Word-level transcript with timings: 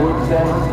Guten 0.00 0.30
Tag, 0.30 0.70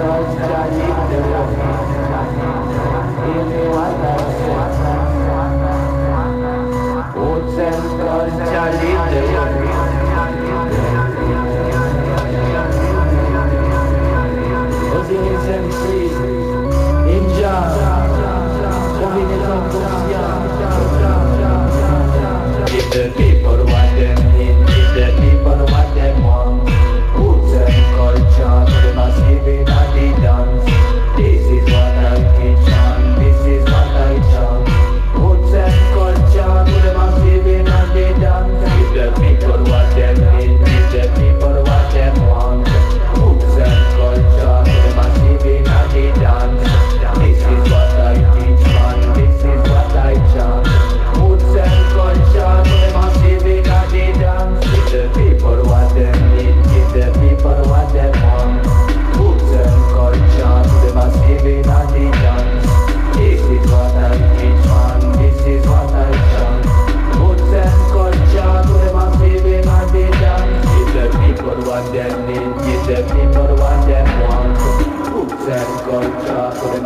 the 72.97 73.03
people 73.13 73.53
what 73.61 73.85
them 73.85 74.07
want 74.25 74.57
Cooks 75.05 75.45
and 75.53 75.73
culture, 75.85 76.49
so 76.57 76.65
they 76.73 76.81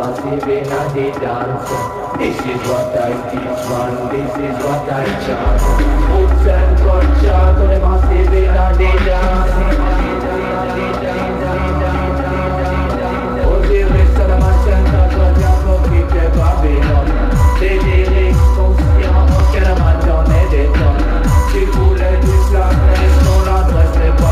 the 0.92 1.06
dance 1.20 1.68
This 2.20 2.36
is 2.36 2.60
what 2.68 2.92
I 3.00 3.12
teach 3.32 3.60
man, 3.72 3.94
this 4.12 4.34
is 4.36 4.56
what 4.64 4.92
I 4.92 5.04
chant 5.24 5.60
Cooks 6.12 6.46
and 6.52 6.76
culture, 6.84 7.44
so 7.56 7.66
they 7.66 7.80
must 7.80 8.12
dance 8.12 8.32
Babylon, 16.34 17.06
les 17.60 17.78
lyrics 17.78 18.38
conscients, 18.56 19.26
aucun 19.38 19.74
man 19.78 19.98
j'en 20.06 20.24
ai. 20.32 20.68
Si 21.52 21.64
vous 21.64 21.84
voulez 21.88 22.16
du 22.20 22.34
slam, 22.48 22.74
non, 23.24 23.38
l'adresse 23.44 23.96
n'est 23.98 24.22
pas. 24.22 24.31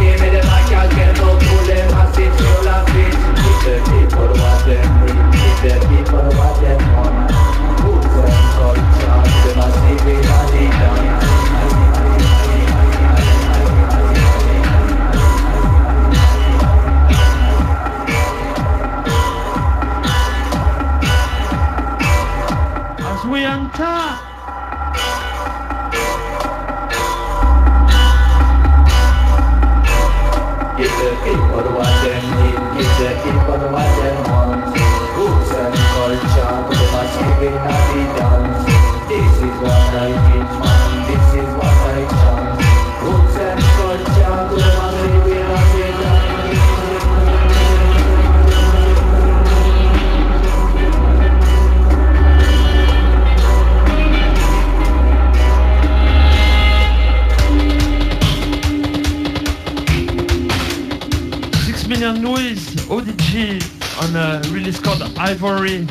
Ivory 65.31 65.87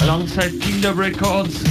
alongside 0.00 0.58
Kingdom 0.58 0.98
Records. 0.98 1.62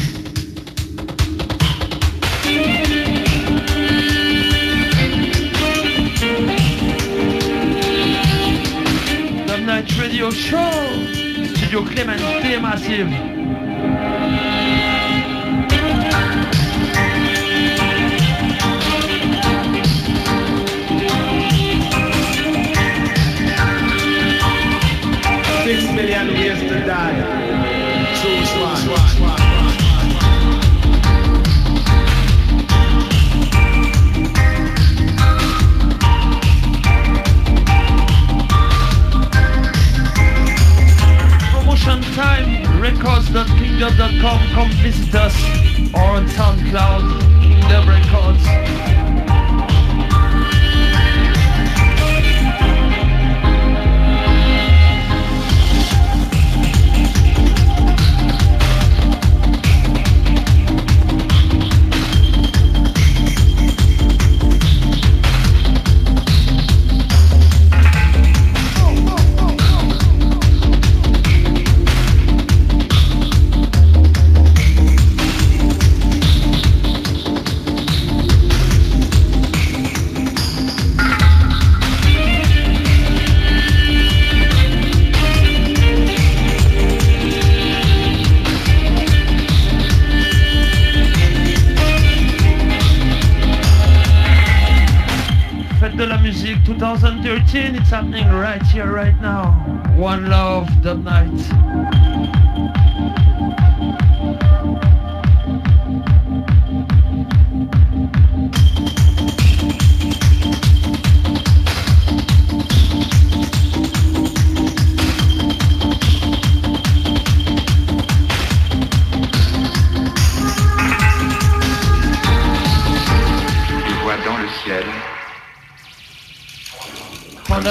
Dub 9.48 9.60
Night 9.62 9.98
Radio 9.98 10.30
Show, 10.30 10.72
Studio 11.56 11.82
Clément 11.84 12.62
Massive. 12.62 13.29
verdade. 26.80 27.24
True 28.22 28.46
squad. 28.46 29.40
Time 42.16 42.82
records.kingdom.com 42.82 44.40
come 44.54 44.70
visit 44.84 45.16
us 45.16 45.36
or 45.94 46.02
on 46.02 46.28
SoundCloud 46.28 47.29
something 97.90 98.28
right 98.28 98.62
here, 98.62 98.92
right 98.92 99.20
now. 99.20 99.52
One 99.98 100.30
love, 100.30 100.68
the 100.84 100.94
night. 100.94 101.69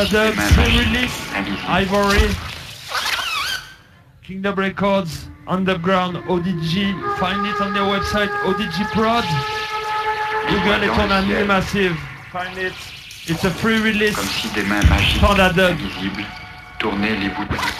Canada, 0.06 0.32
Cyrillic, 0.54 1.10
Ivory, 1.66 2.30
Kingdom 4.22 4.54
Records, 4.54 5.28
Underground, 5.48 6.18
ODG. 6.28 7.18
Find 7.18 7.44
it 7.44 7.60
on 7.60 7.74
their 7.74 7.82
website, 7.82 8.28
ODG 8.44 8.84
Prod. 8.92 9.24
Google 10.48 10.84
est 10.84 10.90
on 10.90 11.10
année 11.10 11.44
massive. 11.44 11.96
Find 12.30 12.56
it. 12.58 12.74
It's 13.26 13.42
a 13.44 13.50
free 13.50 13.80
release. 13.80 14.14
Comme 16.80 17.02
les 17.02 17.28
boutons. 17.30 17.77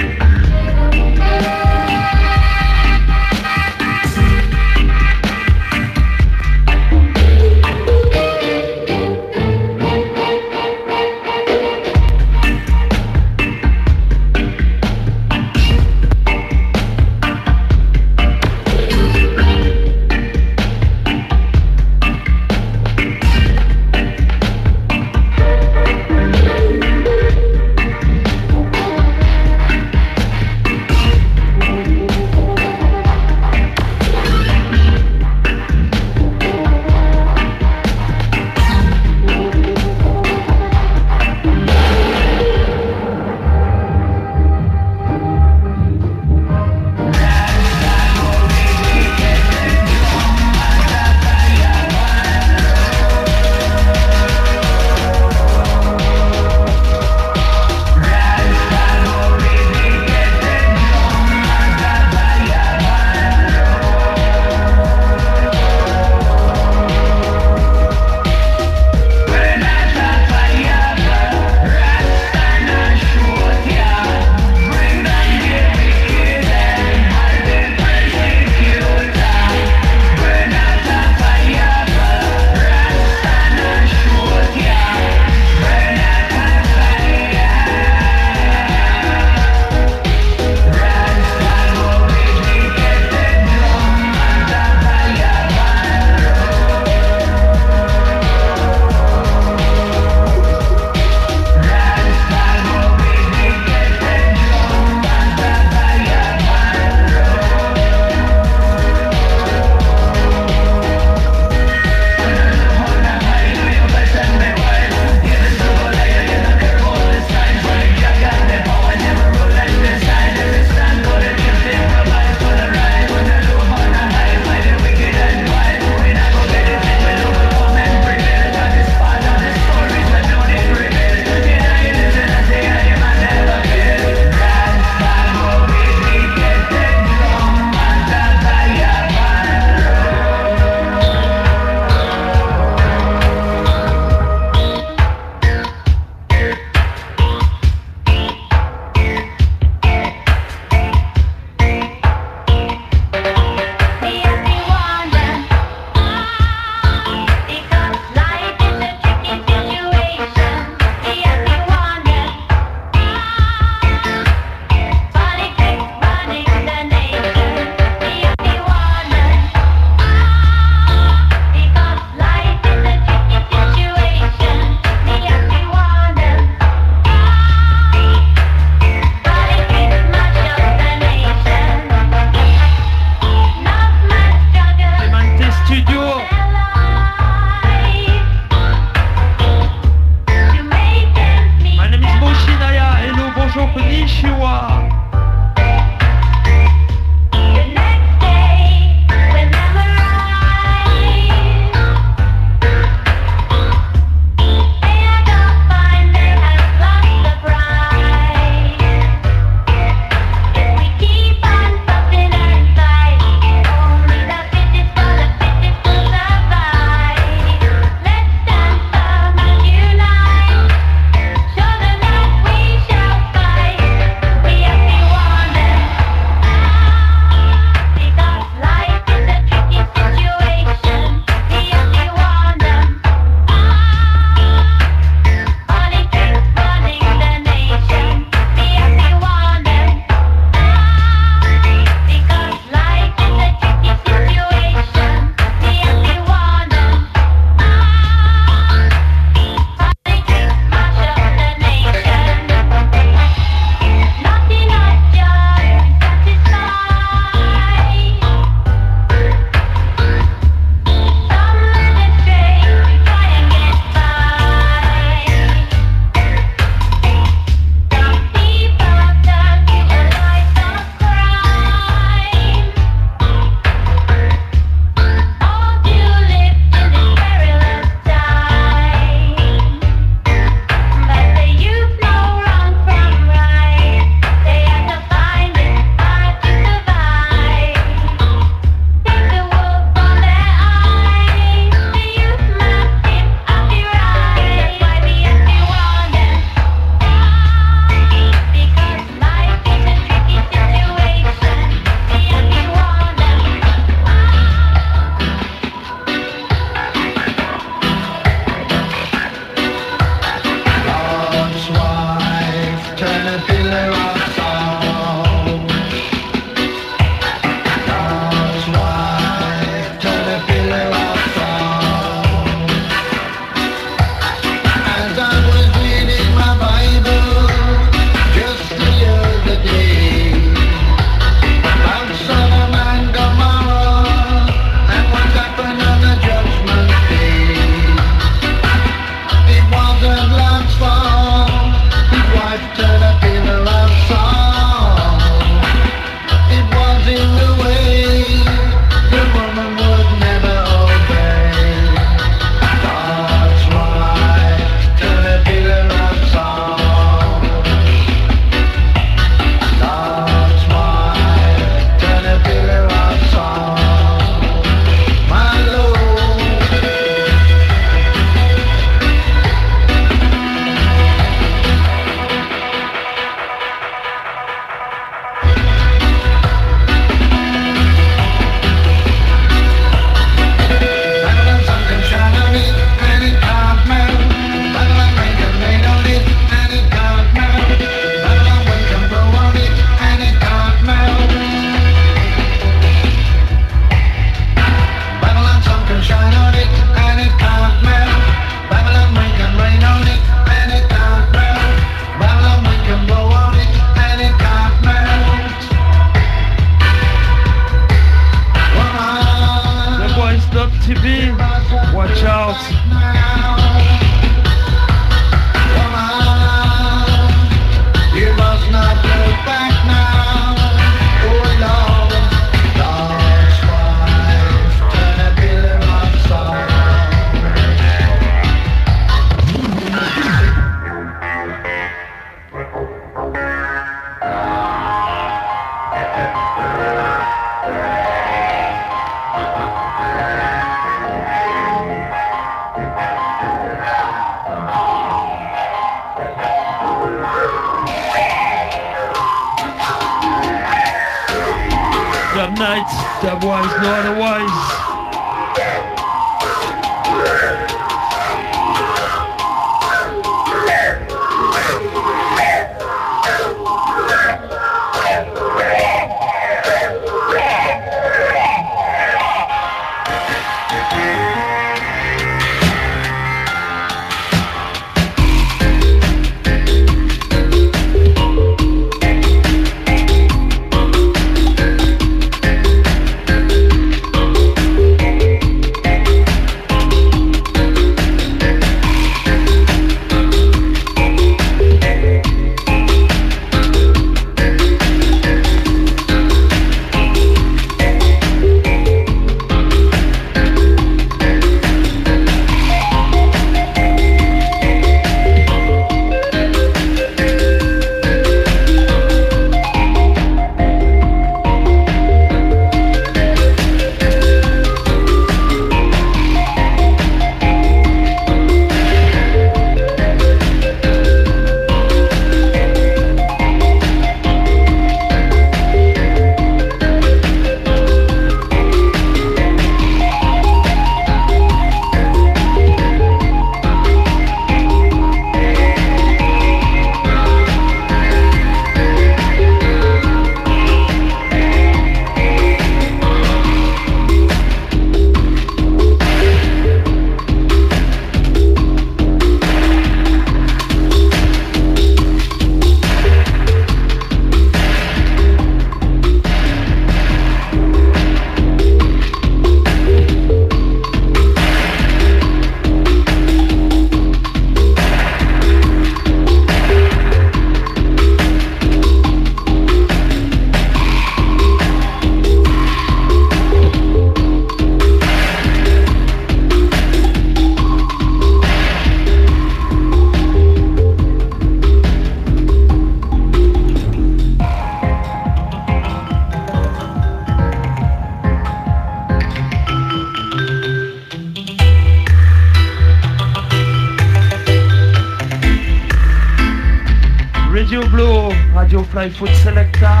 my 599.04 599.10
food 599.10 599.36
selector. 599.42 600.00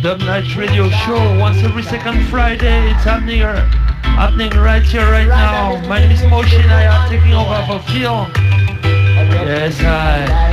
Dub 0.00 0.20
Night 0.20 0.54
Radio 0.54 0.88
Show 0.90 1.38
once 1.40 1.60
every 1.64 1.82
second 1.82 2.24
Friday. 2.26 2.92
It's 2.92 3.02
happening, 3.02 3.42
uh, 3.42 3.56
happening 4.02 4.50
right 4.50 4.82
here, 4.82 5.10
right 5.10 5.26
now. 5.26 5.84
My 5.88 5.98
name 5.98 6.12
is 6.12 6.20
Moshin. 6.20 6.68
I 6.68 6.82
am 6.82 7.10
taking 7.10 7.32
over 7.32 7.60
for 7.66 7.80
Phil. 7.90 8.28
Yes, 9.42 9.80
I. 9.80 10.45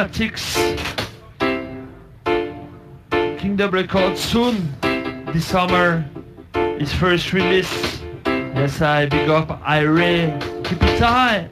from 0.00 0.10
Nomatics. 0.10 0.56
Kingdom 3.38 3.70
Records 3.70 4.20
soon, 4.20 4.74
this 5.32 5.46
summer, 5.46 6.04
his 6.78 6.92
first 6.92 7.32
release. 7.32 8.00
Yes, 8.26 8.80
I 8.80 9.06
big 9.06 9.28
up 9.28 9.60
Ira. 9.64 10.38
Keep 10.64 10.82
it 10.82 11.00
high. 11.00 11.48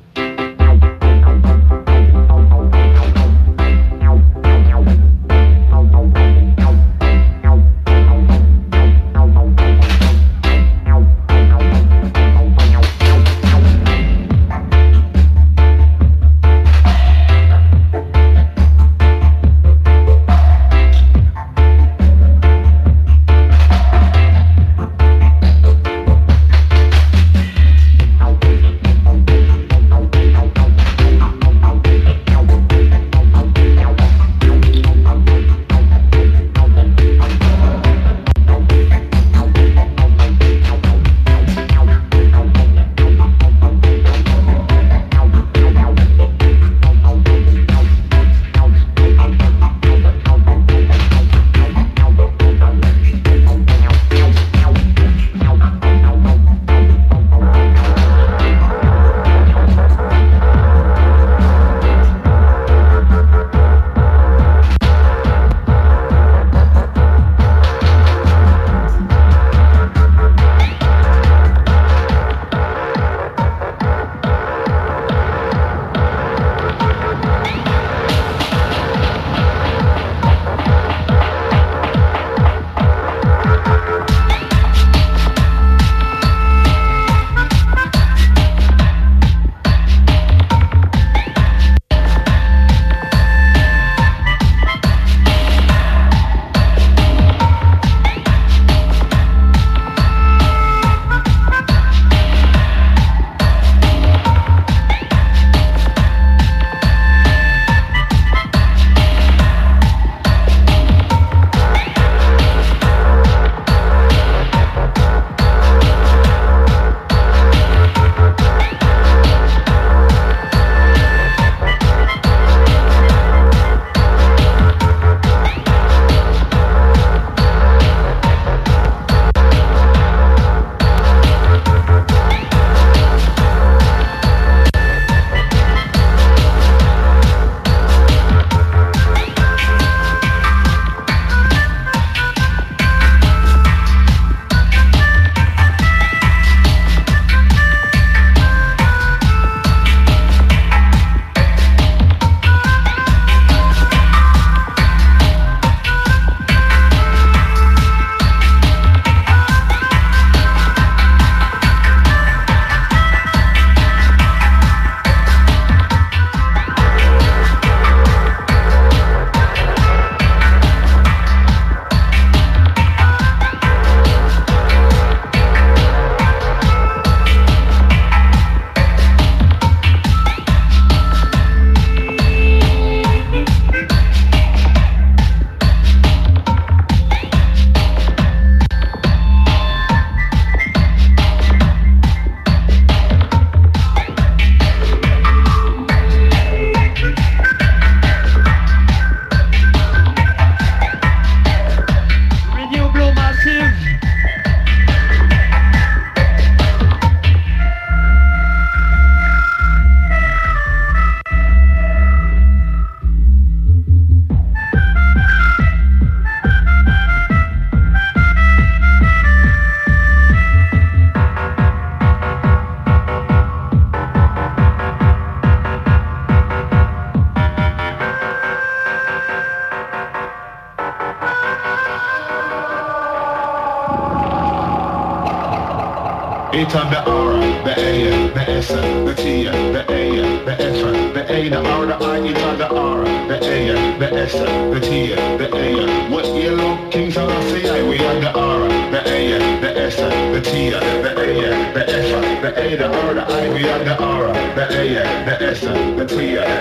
Anytime 236.58 236.90
the 236.90 236.98
R, 237.08 237.38
the 237.62 237.72
A, 237.78 238.28
the 238.34 238.50
S, 238.50 238.66
the 238.66 239.14
T, 239.14 239.44
the 239.44 239.84
A, 239.88 240.10
the 240.44 240.54
F, 240.58 241.14
the 241.14 241.32
A, 241.32 241.48
the 241.48 241.56
R, 241.56 241.86
the 241.86 241.94
I, 241.94 242.16
anytime 242.16 242.58
the 242.58 242.66
R, 242.66 243.04
the 243.28 243.36
A, 243.36 243.98
the 244.00 244.12
S, 244.12 244.32
the 244.32 244.80
T, 244.80 245.14
the 245.14 245.54
A. 245.54 246.10
What 246.10 246.26
yellow 246.26 246.90
kings 246.90 247.16
are 247.16 247.30
I 247.30 247.40
say? 247.42 247.70
I 247.70 247.88
we 247.88 248.04
are 248.04 248.18
the 248.18 248.32
R, 248.36 248.66
the 248.90 249.00
A, 249.06 249.38
the 249.60 249.82
S, 249.82 249.96
the 249.98 250.40
T, 250.40 250.70
the 250.70 250.78
A, 250.78 251.34
the 251.74 251.84
F, 251.86 252.42
the 252.42 252.50
A, 252.58 252.76
the 252.76 252.86
R, 252.92 253.14
the 253.14 253.22
I, 253.22 253.48
we 253.54 253.68
are 253.68 253.84
the 253.84 253.96
R, 253.96 254.32
the 254.56 254.64
A, 254.66 254.94
the 255.26 255.42
S, 255.46 255.60
the 255.60 256.06
T, 256.08 256.34
the 256.34 256.42
A, 256.42 256.58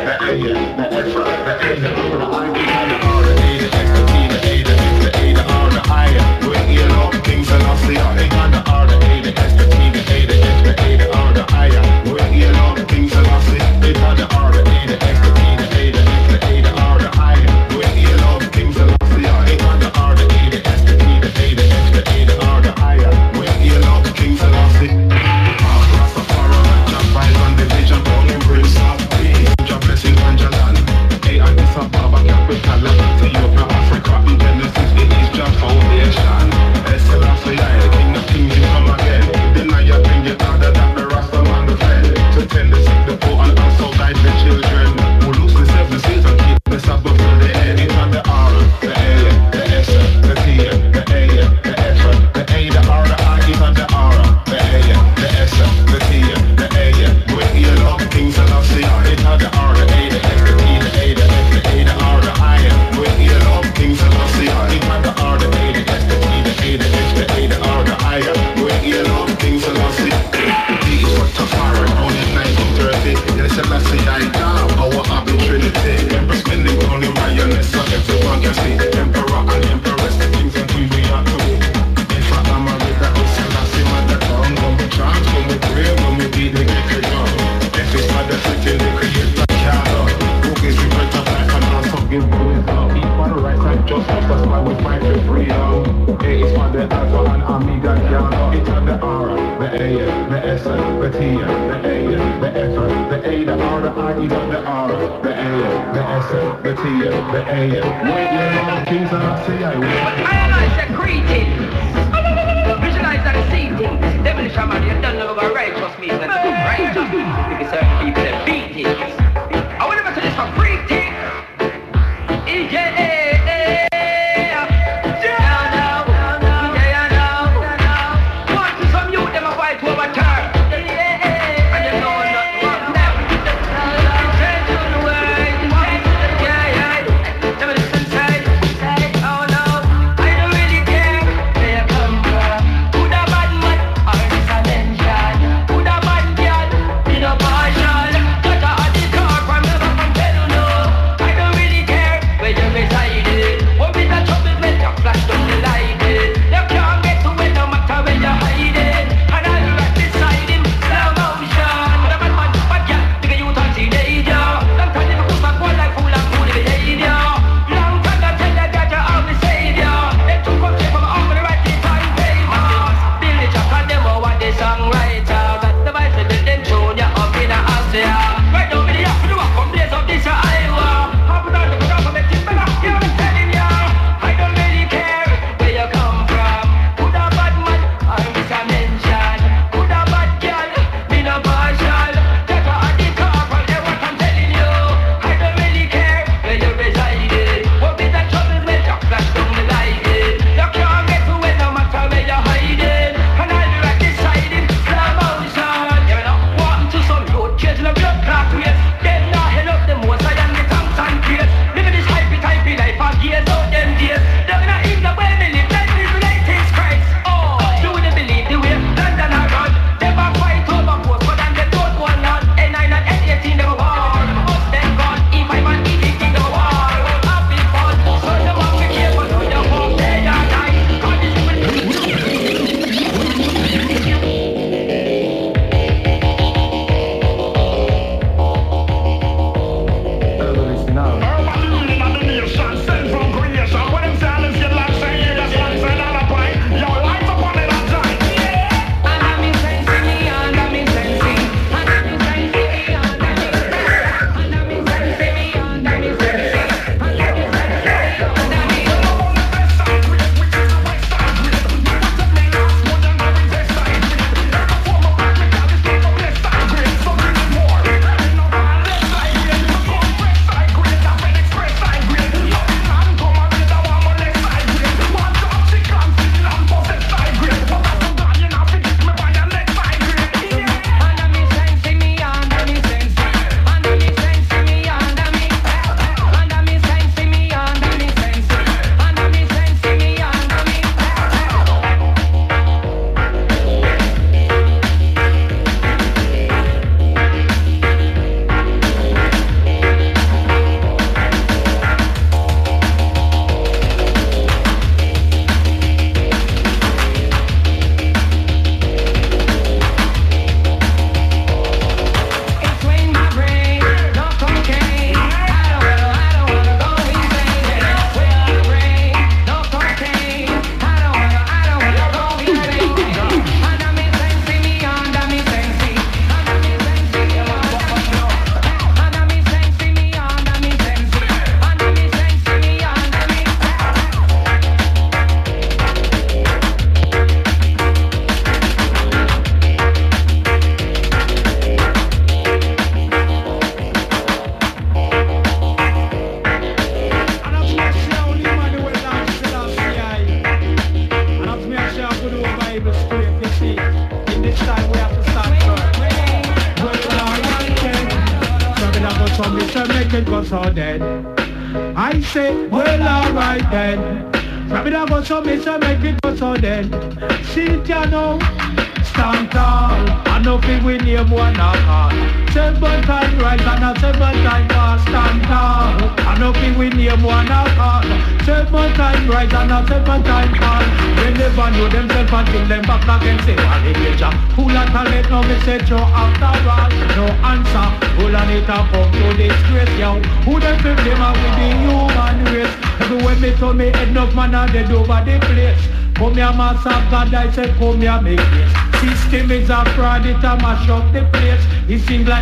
the 0.77 0.93
F, 0.93 1.11
the 1.11 1.57
A, 1.57 1.79
the 1.79 1.89
R, 1.89 2.17
the 2.17 2.23
I, 2.23 2.51
we 2.53 2.61
are 2.69 2.85
the 2.85 2.97
R, 3.01 3.25
the 3.25 3.41
A, 3.41 3.65
the 3.65 3.73
S, 3.81 3.89
the 3.97 4.05
T, 4.05 4.27
the 4.29 4.37
A, 4.45 4.61
the 4.61 4.75
F, 4.77 5.01
the 5.01 5.09
A, 5.17 5.33
the 5.33 5.41
R, 5.41 5.69
the 5.71 5.81
I. 5.89 6.45
What 6.45 6.69
yellow 6.69 7.09
kings 7.23 7.49
are 7.49 7.59
I 7.59 7.75
say? 7.87 8.36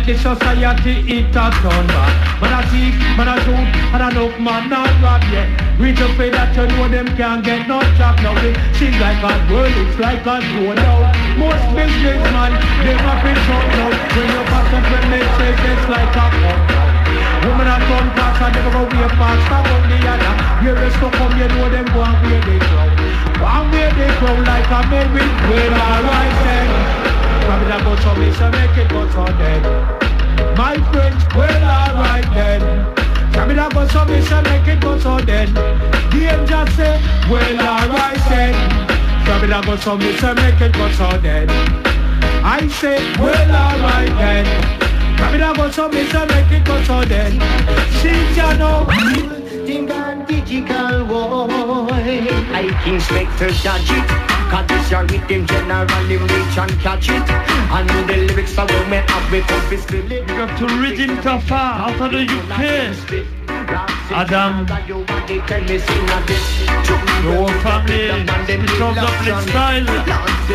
The 0.06 0.14
society 0.14 1.02
it 1.18 1.34
has 1.34 1.54
done 1.66 1.86
bad. 1.90 2.12
Man 2.40 2.54
a 2.54 2.62
thief, 2.70 2.94
man 3.18 3.26
a 3.26 3.34
shoot, 3.42 3.66
and 3.90 4.02
a 4.06 4.08
look 4.14 4.38
man 4.38 4.70
not 4.70 4.86
rob 5.02 5.22
yet. 5.34 5.50
Reach 5.82 5.98
up 5.98 6.14
for 6.14 6.30
that 6.30 6.54
you 6.54 6.66
know 6.70 6.86
them 6.86 7.10
can't 7.18 7.42
get 7.42 7.66
no 7.66 7.82
job 7.98 8.14
now. 8.22 8.38
It 8.38 8.54
seems 8.78 8.94
like 9.02 9.18
a 9.18 9.34
world, 9.50 9.74
it's 9.74 9.98
like 9.98 10.22
a 10.22 10.38
show 10.38 10.78
now. 10.78 11.10
Most 11.34 11.66
businessmen, 11.74 12.54
they 12.86 12.94
have 12.94 13.18
been 13.18 13.38
shut 13.50 13.66
now. 13.74 13.90
When 14.14 14.26
you 14.30 14.42
pass 14.46 14.70
up 14.70 14.84
when 14.86 15.04
they 15.10 15.26
say 15.42 15.50
it's 15.50 15.86
like 15.90 16.14
a 16.14 16.26
pump 16.38 16.76
Woman 17.42 17.66
a 17.66 17.76
come 17.90 18.10
past 18.14 18.42
and 18.46 18.54
they 18.54 18.62
go 18.70 18.82
way 18.86 19.10
past 19.18 19.42
Stop 19.46 19.66
on 19.70 19.82
the 19.90 19.98
other 20.02 20.34
Here 20.62 20.78
is 20.86 20.94
to 20.98 21.08
come, 21.14 21.34
you 21.38 21.46
know 21.46 21.68
them 21.70 21.86
go 21.94 22.02
and 22.02 22.18
where 22.26 22.42
they 22.42 22.58
go 22.58 22.80
One 23.42 23.70
where 23.70 23.92
they 23.94 24.10
go 24.18 24.30
like 24.42 24.66
a 24.66 24.80
man 24.88 25.06
Mary 25.14 25.26
Well 25.46 25.74
alright 25.78 26.34
then 26.42 26.68
Probably 27.44 27.68
that 27.68 27.80
go 27.84 27.92
so 28.02 28.10
me 28.18 28.32
so 28.32 28.50
make 28.50 28.76
it 28.78 28.88
go 28.90 29.04
so 29.10 29.24
then 29.38 29.95
My 30.56 30.74
friends, 30.90 31.22
well 31.36 31.64
alright 31.64 32.28
then. 32.34 32.60
Probably 33.32 33.54
that 33.56 33.72
go 33.74 33.86
so 33.88 34.04
me 34.06 34.20
so 34.22 34.40
make 34.42 34.66
it 34.66 34.80
go 34.80 34.98
so 34.98 35.20
then. 35.20 35.52
The 35.52 36.20
angel 36.32 36.66
say, 36.74 37.00
well 37.30 37.60
alright 37.60 38.22
then. 38.28 38.54
Probably 39.24 39.48
that 39.48 39.64
go 39.66 39.76
so 39.76 39.96
me 39.96 40.16
so 40.16 40.34
make 40.34 40.60
it 40.60 40.72
go 40.72 40.90
so 40.92 41.18
then. 41.18 41.50
I 42.42 42.66
say, 42.68 42.98
well 43.20 43.54
alright 43.54 44.08
then. 44.16 44.76
Grab 45.16 45.34
it 45.34 45.40
up 45.40 45.58
on 45.58 45.72
some 45.72 45.90
miss 45.92 46.14
and 46.14 46.30
make 46.30 46.52
it 46.52 46.64
go 46.66 46.82
so 46.84 47.02
then 47.06 47.95
I 52.84 53.50
judge 53.62 53.90
it 53.90 54.08
Cause 54.50 54.66
this 54.68 54.90
your 54.90 55.04
rhythm 55.06 55.46
generally 55.46 56.16
reach 56.16 56.58
and 56.58 56.70
catch 56.80 57.08
it 57.08 57.28
And 57.28 57.88
the 57.88 58.16
lyrics 58.16 58.58
are 58.58 58.66
women 58.66 59.04
up 59.08 59.30
with 59.30 59.46
confess 59.46 59.84
to 59.86 60.02
live 60.02 60.28
You 60.28 60.34
have 60.34 60.58
to 60.58 60.66
redeem 60.78 61.16
Tafa 61.18 61.52
out 61.52 62.00
of 62.00 62.12
the 62.12 62.22
UK 62.22 63.26
Adam, 64.10 64.66
the 64.66 64.74
whole 67.24 67.48
family, 67.60 68.08
switch 68.46 68.80
on 68.80 68.94
the 68.94 69.06
flip 69.18 69.42
style. 69.48 69.84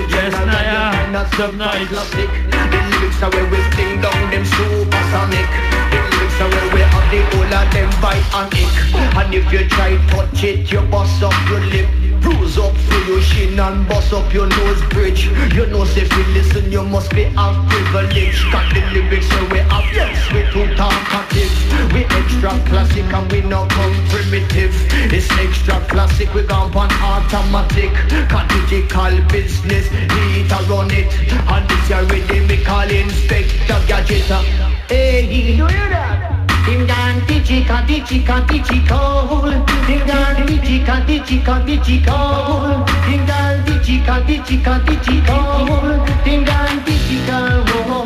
Yes, 0.09 0.33
Naya, 0.45 1.29
some 1.35 1.57
nights. 1.57 1.91
The 1.91 2.27
lyrics 2.71 3.21
are 3.21 3.29
where 3.31 3.45
we 3.51 3.57
sing 3.75 4.01
down 4.01 4.31
them 4.31 4.45
supersonic. 4.45 5.49
Lyrics 5.91 6.41
are 6.41 6.49
where 6.49 6.73
we 6.73 6.79
have 6.81 7.11
the 7.11 7.19
whole 7.35 7.53
of 7.53 7.67
them 7.73 7.89
bite 8.01 8.23
and 8.33 8.53
ick. 8.53 8.73
And 9.17 9.33
if 9.33 9.51
you 9.51 9.67
try 9.67 9.97
touch 10.07 10.43
it, 10.43 10.71
you 10.71 10.81
bust 10.81 11.21
up 11.21 11.33
your 11.49 11.59
lip. 11.59 12.00
Bruise 12.21 12.57
up 12.57 12.75
for 12.75 13.01
your 13.09 13.21
shin 13.21 13.59
and 13.59 13.87
bust 13.87 14.13
up 14.13 14.33
your 14.33 14.47
nose 14.47 14.81
bridge. 14.89 15.25
You 15.53 15.65
know 15.67 15.85
say 15.85 16.01
if 16.01 16.11
you 16.15 16.23
listen 16.33 16.71
you 16.71 16.83
must 16.83 17.11
be 17.11 17.25
of 17.25 17.55
privilege 17.69 18.39
Got 18.51 18.73
the 18.73 18.81
lyrics 18.93 19.29
where 19.29 19.49
we 19.51 19.59
have 19.59 19.89
yes 19.93 20.17
we 20.33 20.41
too 20.53 20.73
talkative. 20.75 21.53
We 21.93 22.05
extra 22.05 22.51
classic 22.69 23.05
and 23.13 23.31
we 23.31 23.41
not 23.41 23.69
come 23.69 23.93
primitive. 24.09 24.73
It's 25.11 25.29
extra 25.39 25.79
classic 25.87 26.33
we 26.33 26.43
gone 26.43 26.75
on 26.75 26.91
automatic. 26.91 27.91
Got 28.29 28.49
digital 28.49 29.21
business 29.27 29.91
need 29.91 30.49
to 30.49 30.55
run 30.69 30.91
it. 30.91 31.11
And 31.53 31.67
this 31.69 31.89
year 31.89 32.03
rhythm 32.05 32.47
we 32.47 32.63
call 32.63 32.89
Inspector 32.89 33.79
Gadget. 33.87 34.31
Uh, 34.31 34.41
hey, 34.87 35.25
you 35.25 35.67
hear 35.67 35.89
that? 35.89 36.30
Ding 36.65 36.85
dong, 36.87 37.17
digica, 37.27 37.83
digica, 37.87 38.45
digical. 38.47 39.51
Ding 39.87 40.05
dong, 40.05 40.45
digica, 40.45 40.95
digica, 41.05 41.55
digical. 41.65 42.85
Ding 43.05 43.25
dong, 43.25 43.57
digica, 43.65 44.15
digica, 44.27 44.73
digical. 44.85 46.05
Ding 46.23 46.45
dong, 46.45 46.77
digical. 46.85 47.65
We 47.71 47.77
bow, 47.87 48.05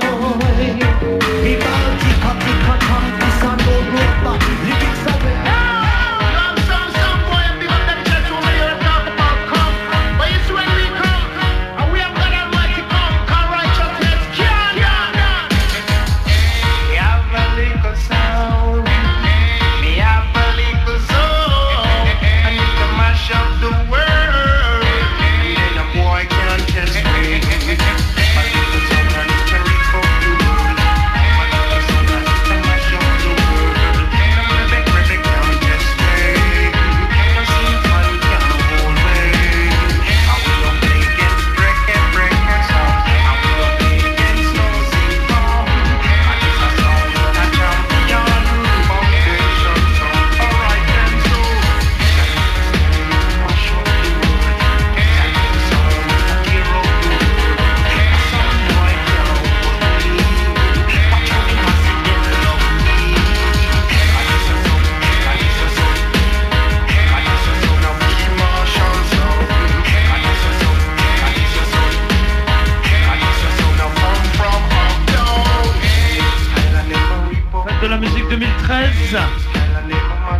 dica, 0.60 0.91
dica, 1.43 1.84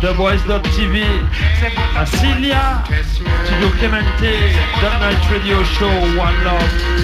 TheVoice.tv 0.06 1.02
Asilia 1.96 2.84
Studio 3.44 3.70
Clemente 3.76 4.54
The 4.80 4.98
Night 5.00 5.30
Radio 5.32 5.64
Show 5.64 5.90
One 6.16 6.44
Love 6.44 6.96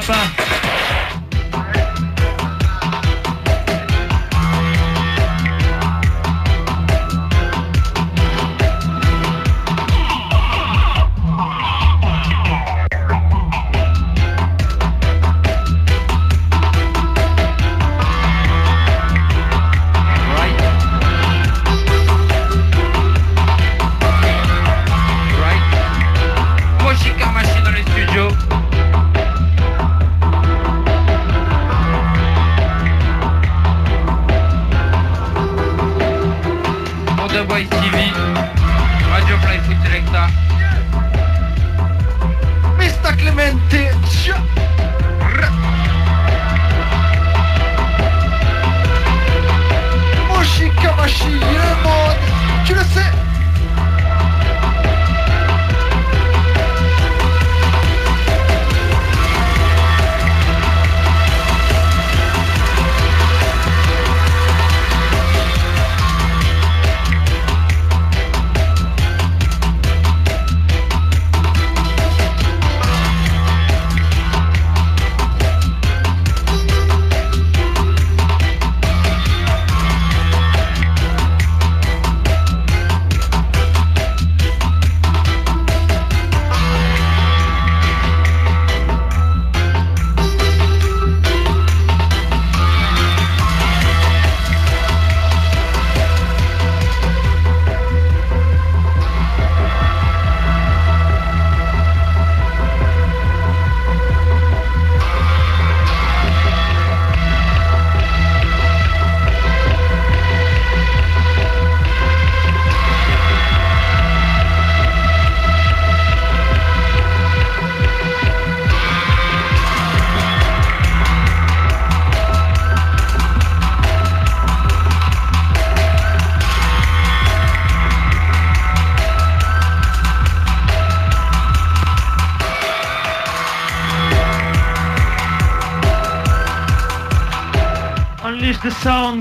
papa. 0.00 0.45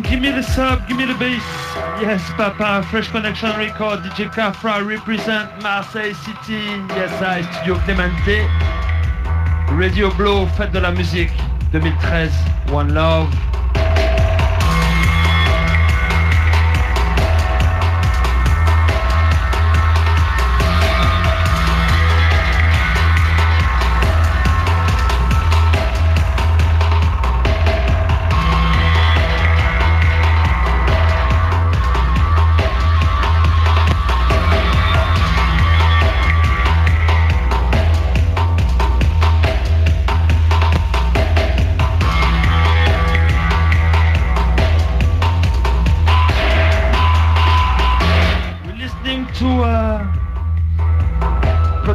Give 0.02 0.20
me 0.20 0.32
the 0.32 0.41
sub, 0.41 0.88
give 0.88 0.98
me 0.98 1.06
the 1.06 1.14
bass. 1.16 1.43
Yes, 2.02 2.22
papa, 2.38 2.86
Fresh 2.89 3.10
Connection 3.10 3.56
Record, 3.58 4.00
DJ 4.00 4.32
Kafra 4.34 4.86
represent 4.86 5.62
Marseille 5.62 6.14
City. 6.14 6.64
Yes, 6.96 7.12
I, 7.22 7.41
Studio 7.54 7.76
Clemente. 7.86 8.48
Radio 9.78 10.10
Blow, 10.12 10.48
fête 10.58 10.72
de 10.72 10.80
la 10.80 10.91
musique 10.91 11.32
2013, 11.72 12.32
One 12.72 12.93
Love. 12.93 13.45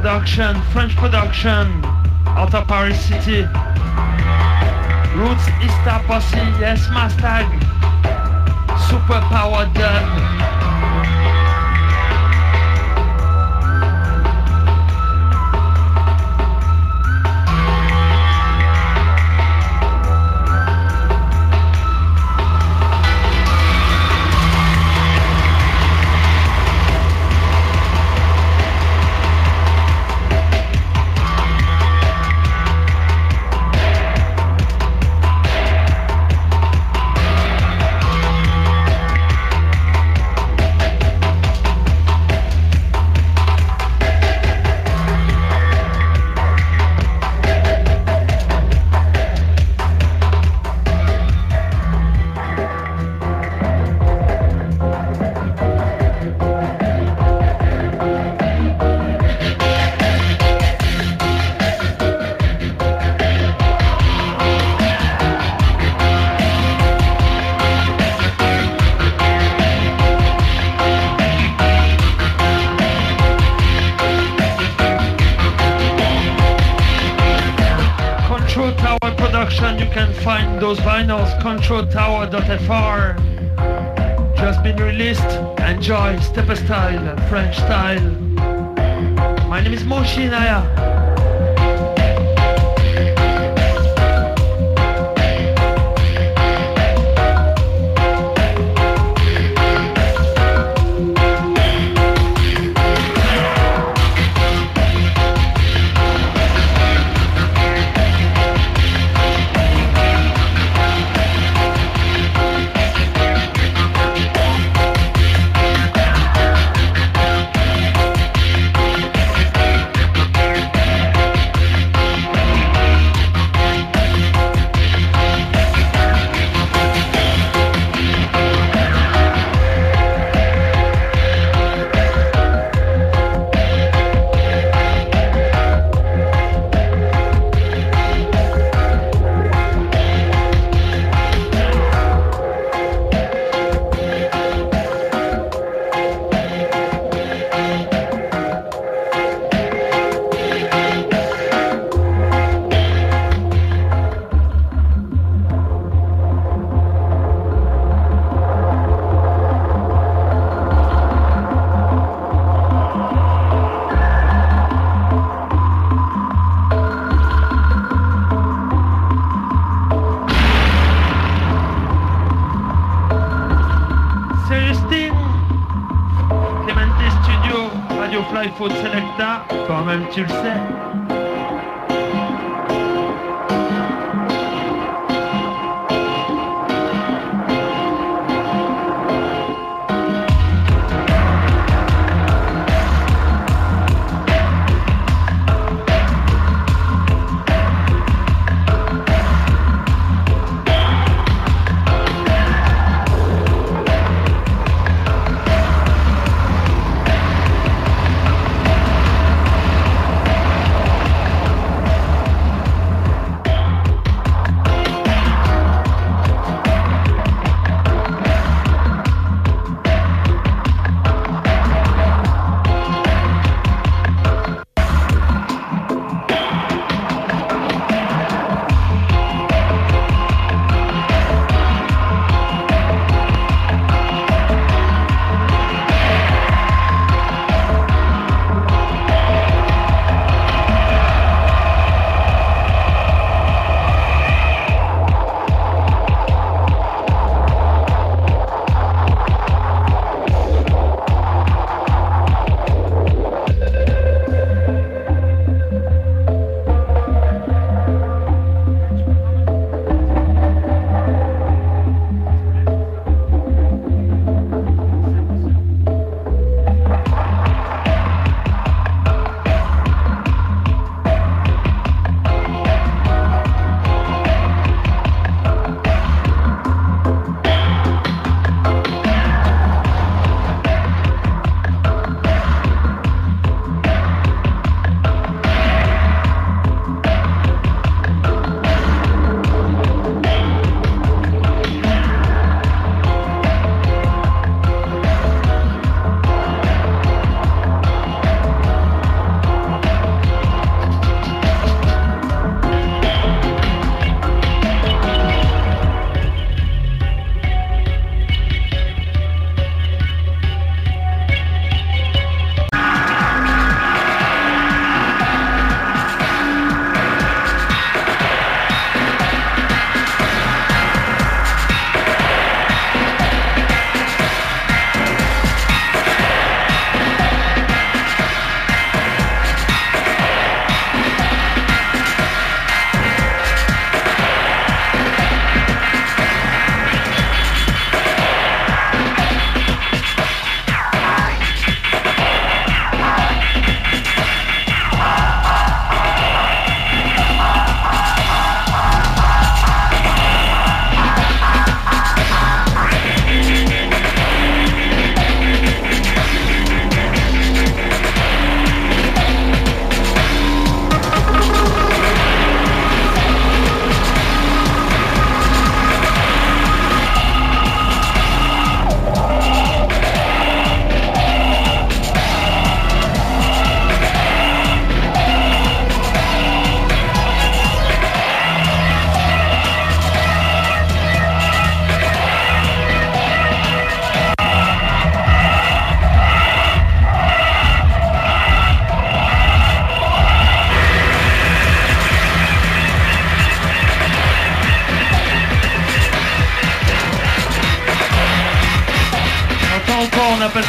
Production, 0.01 0.63
French 0.73 0.97
production, 0.97 1.85
out 2.25 2.55
of 2.55 2.67
Paris 2.67 2.99
City. 3.05 3.43
Roots 5.15 5.47
Easter 5.63 6.01
Posse, 6.07 6.39
yes, 6.59 6.89
Mustang. 6.91 7.51
Super 8.89 9.21
Power 9.29 9.71
Dub. 9.75 10.60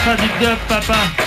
On 0.05 0.11
appelle 0.11 0.17
ça 0.17 0.23
du 0.23 0.45
dub, 0.45 0.57
papa. 0.67 1.20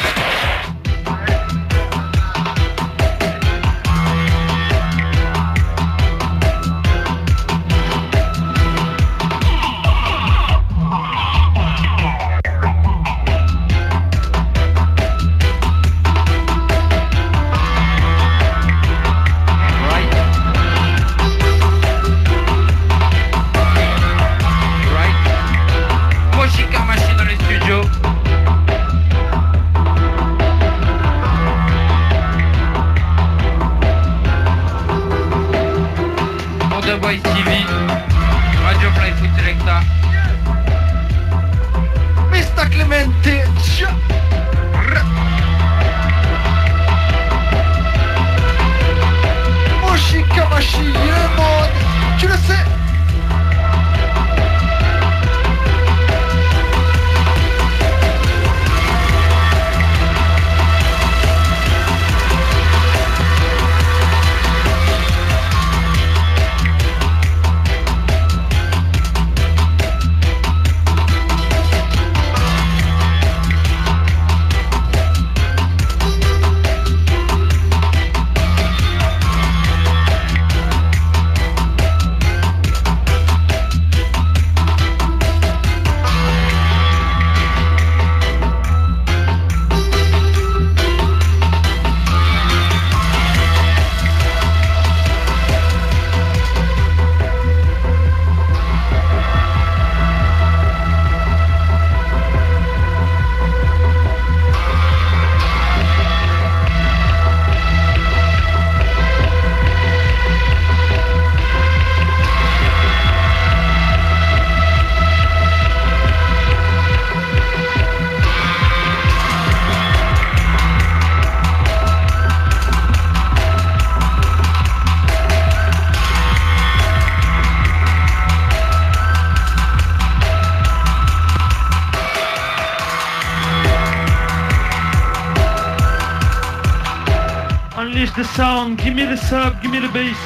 The 139.25 139.31
sub, 139.31 139.63
give 139.63 139.71
me 139.71 139.81
the 139.81 139.89
bass. 139.89 140.17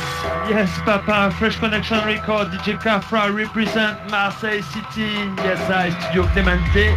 Yes, 0.49 0.71
papa, 0.85 1.35
Fresh 1.39 1.57
Connection 1.59 1.99
Record, 2.05 2.49
DJ 2.49 2.81
Kafra 2.81 3.35
represent 3.35 3.99
Marseille 4.11 4.63
City. 4.63 5.13
Yes, 5.43 5.61
I, 5.71 5.91
Studio 6.01 6.25
Clemente. 6.33 6.97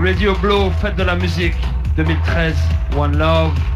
Radio 0.00 0.34
Blow, 0.36 0.70
fête 0.80 0.96
de 0.96 1.04
la 1.04 1.16
musique 1.16 1.56
2013, 1.96 2.56
One 2.96 3.16
Love. 3.18 3.73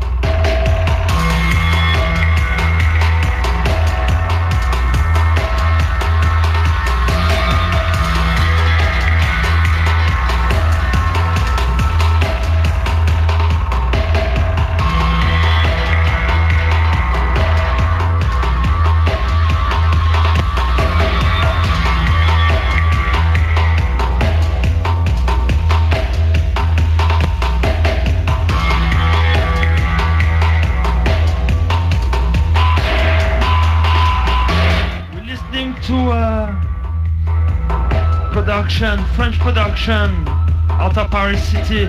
French 39.19 39.41
production, 39.41 40.29
out 40.71 40.97
of 40.97 41.11
Paris 41.11 41.43
City. 41.51 41.87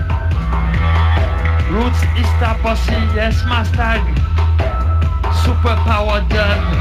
Roots 1.70 2.02
Easter 2.18 2.56
Posse, 2.60 2.90
yes, 3.14 3.44
Mustang. 3.46 4.02
Super 5.44 5.76
Power 5.86 6.26
Dub. 6.28 6.79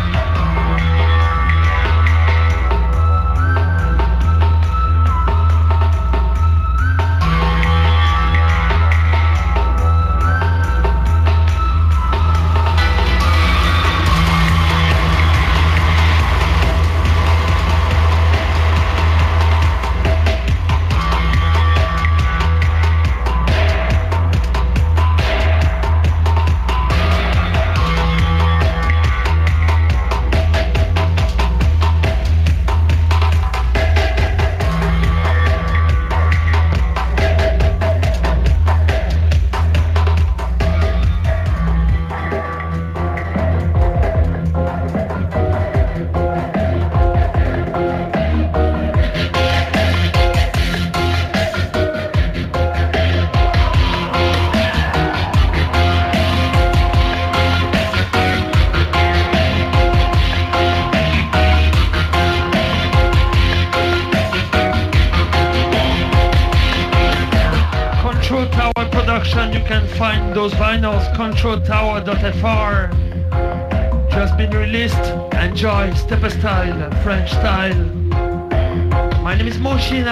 Production, 69.10 69.52
you 69.54 69.62
can 69.62 69.88
find 69.98 70.36
those 70.36 70.54
vinyls, 70.54 71.04
controltower.fr. 71.16 72.94
Just 74.12 74.38
been 74.38 74.52
released. 74.52 75.04
Enjoy, 75.34 75.92
step 75.96 76.30
style, 76.30 76.92
French 77.02 77.32
style. 77.32 77.74
My 79.24 79.34
name 79.36 79.48
is 79.48 79.58
Moshi 79.58 80.04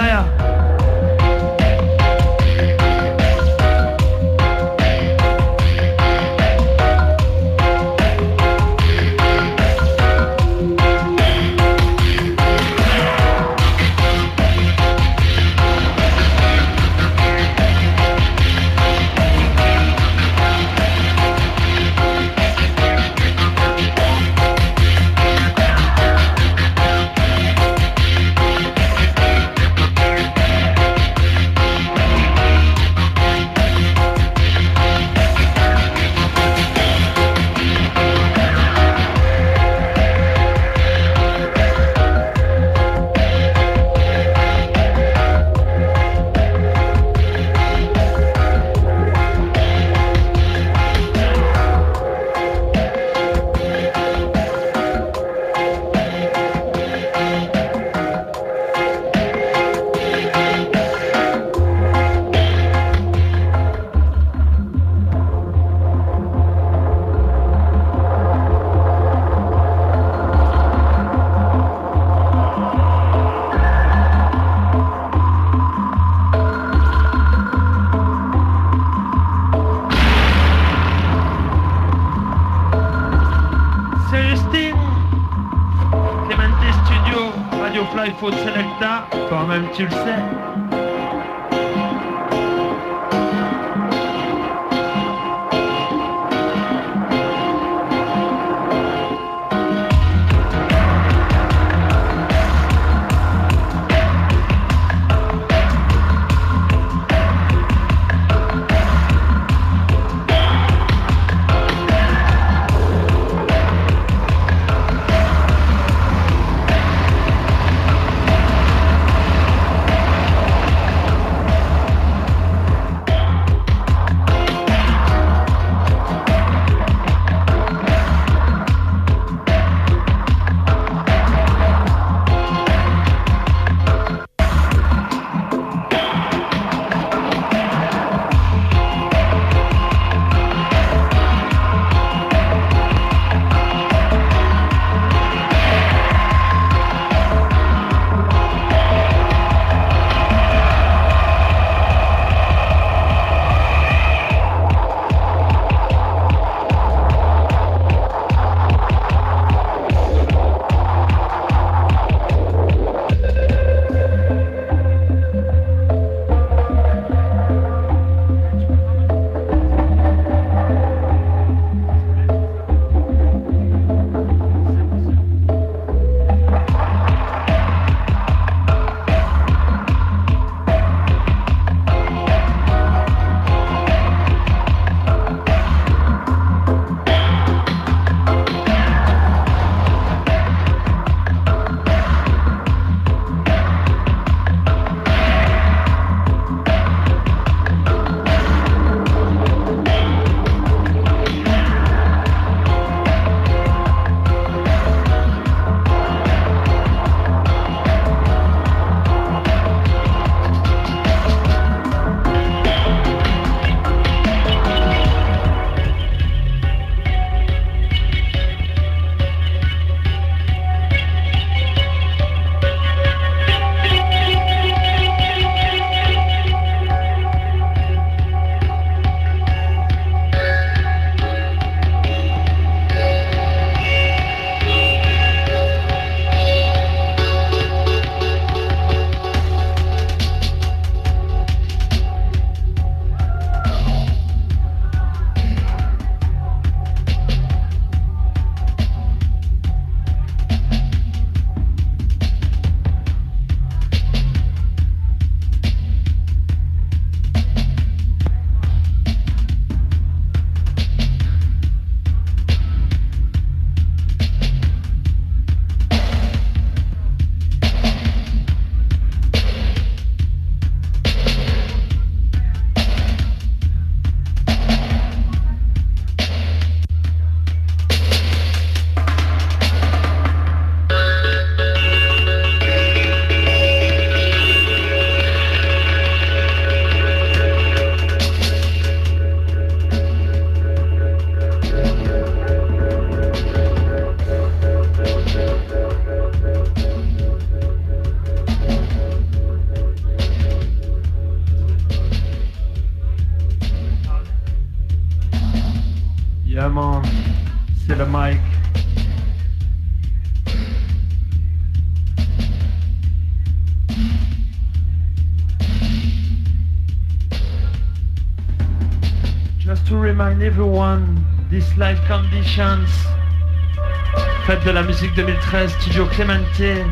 musique 325.00 325.14
2013, 325.14 325.72
Studio 325.80 326.08
Clémentine. 326.08 326.92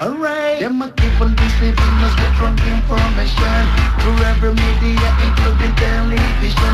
Alright, 0.00 0.60
them 0.60 0.80
a 0.80 0.88
keep 0.96 1.20
on 1.20 1.36
deceiving 1.36 1.98
us 2.00 2.14
with 2.16 2.40
wrong 2.40 2.56
information. 2.56 3.62
Through 4.00 4.24
every 4.32 4.54
media, 4.56 5.08
including 5.20 5.74
television. 5.76 6.72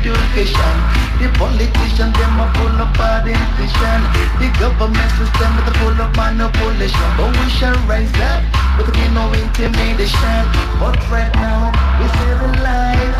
Education. 0.00 0.76
The 1.18 1.28
politicians, 1.36 2.14
them 2.14 2.38
full 2.56 2.80
of 2.80 2.90
bad 2.96 3.26
intention 3.26 4.00
The 4.40 4.48
government 4.58 5.10
system 5.18 5.52
full 5.82 5.98
of 6.00 6.14
manipulation. 6.16 7.10
But 7.18 7.36
we 7.36 7.46
shall 7.50 7.76
rise 7.84 8.14
up 8.22 8.40
intimidation. 9.34 10.42
But 10.80 10.96
right 11.10 11.34
now, 11.34 11.74
we 12.00 12.06
light. 12.62 13.12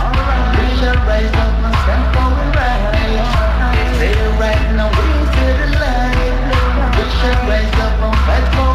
We 0.56 0.66
shall 0.80 0.96
rise 1.04 1.34
up 1.34 1.52
and 1.66 1.76
stand 1.82 2.04
for 2.14 2.30
right. 2.56 3.50
Say 3.98 4.12
it 4.14 4.40
right 4.40 4.76
now, 4.76 5.19
We 7.22 7.26
shall 7.26 8.00
rise 8.00 8.69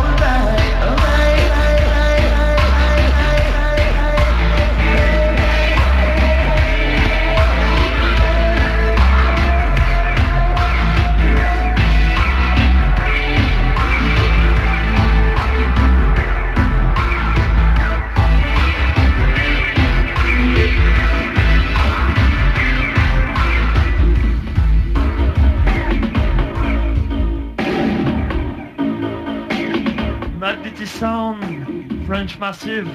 Sound, 31.00 32.06
French 32.08 32.40
Massive, 32.40 32.88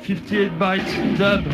58 0.00 0.58
bytes, 0.58 1.18
dub, 1.18 1.44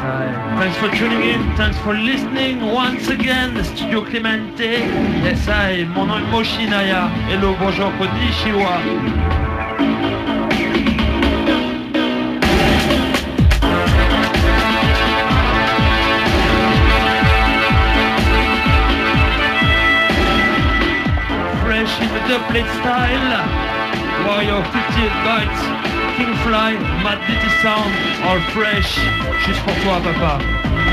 I. 0.00 0.30
Thanks 0.60 0.76
for 0.78 0.88
tuning 0.96 1.28
in, 1.28 1.56
thanks 1.56 1.76
for 1.78 1.94
listening 1.94 2.60
once 2.60 3.08
again, 3.08 3.64
Studio 3.64 4.04
Clemente. 4.04 4.78
Yes, 5.24 5.48
I. 5.48 5.86
Mon 5.86 6.06
nom 6.06 6.18
est 6.18 6.30
Moshinaya. 6.30 7.08
Hello, 7.28 7.56
bonjour, 7.58 7.90
konnichiwa. 7.98 9.37
Dubplate 22.38 22.70
style. 22.78 23.34
Warrior 24.24 24.62
58 24.70 25.10
bytes. 25.26 25.62
Kingfly, 26.16 26.78
Mad 27.02 27.18
Sound, 27.62 27.92
all 28.22 28.40
fresh. 28.52 28.94
Juste 29.44 29.60
pour 29.64 29.74
toi, 29.82 30.00
papa. 30.00 30.87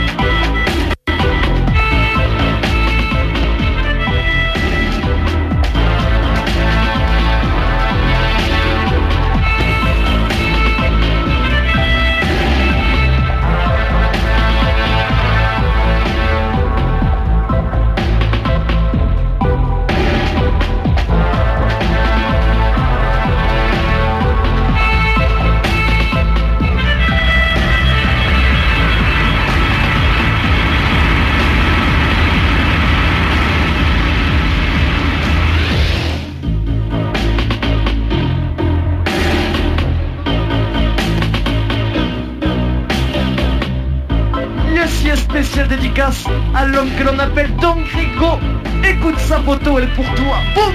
Dédicace 45.96 46.26
à 46.54 46.66
l'homme 46.66 46.90
que 46.98 47.04
l'on 47.04 47.18
appelle 47.20 47.50
Don 47.62 47.78
Grigo. 47.94 48.40
Écoute 48.84 49.18
sa 49.20 49.40
photo, 49.40 49.80
elle 49.80 49.86
est 49.86 49.96
pour 49.96 50.06
toi. 50.16 50.38
Boum 50.54 50.74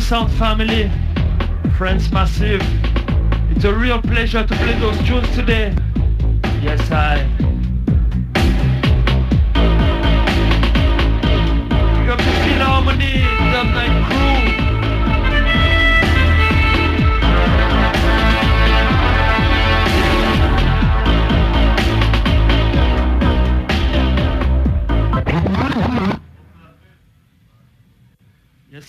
Sound 0.00 0.30
family, 0.38 0.90
Friends 1.76 2.10
Massive. 2.10 2.62
It's 3.50 3.64
a 3.66 3.74
real 3.74 4.00
pleasure 4.00 4.42
to 4.42 4.54
play 4.54 4.72
those 4.80 4.96
tunes 5.06 5.28
today. 5.34 5.74
Yes, 6.62 6.90
I. 6.90 7.37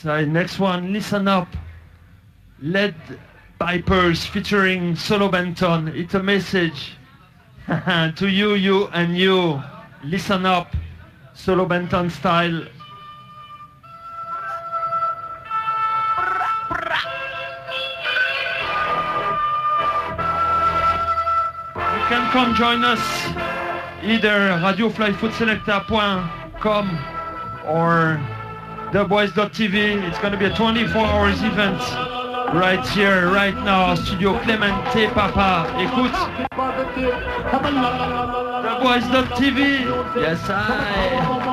Yes, 0.09 0.27
Next 0.27 0.57
one, 0.57 0.91
listen 0.91 1.27
up. 1.27 1.55
Led 2.61 2.95
Pipers 3.59 4.25
featuring 4.25 4.95
Solo 4.95 5.29
Banton. 5.29 5.95
It's 5.95 6.15
a 6.15 6.23
message 6.23 6.97
to 7.67 8.27
you, 8.27 8.55
you, 8.55 8.87
and 8.87 9.15
you. 9.15 9.61
Listen 10.03 10.47
up. 10.47 10.75
Solo 11.35 11.67
Banton 11.67 12.09
style. 12.09 12.65
You 21.85 22.01
can 22.09 22.31
come 22.31 22.55
join 22.55 22.83
us 22.83 22.99
either 24.01 24.57
radioflyfootselector.com 24.57 26.97
or 27.67 28.19
theboys.tv. 28.91 30.07
It's 30.07 30.19
going 30.19 30.33
to 30.33 30.39
be 30.39 30.45
a 30.45 30.55
24 30.55 31.05
hours 31.05 31.41
event 31.41 31.79
right 32.53 32.85
here, 32.89 33.29
right 33.29 33.55
now. 33.55 33.95
Studio 33.95 34.39
Clemente 34.39 35.07
Papa. 35.09 35.67
Écoute. 35.77 36.11
Theboys.tv. 38.65 39.85
Yes, 40.15 40.39
I. 40.49 41.49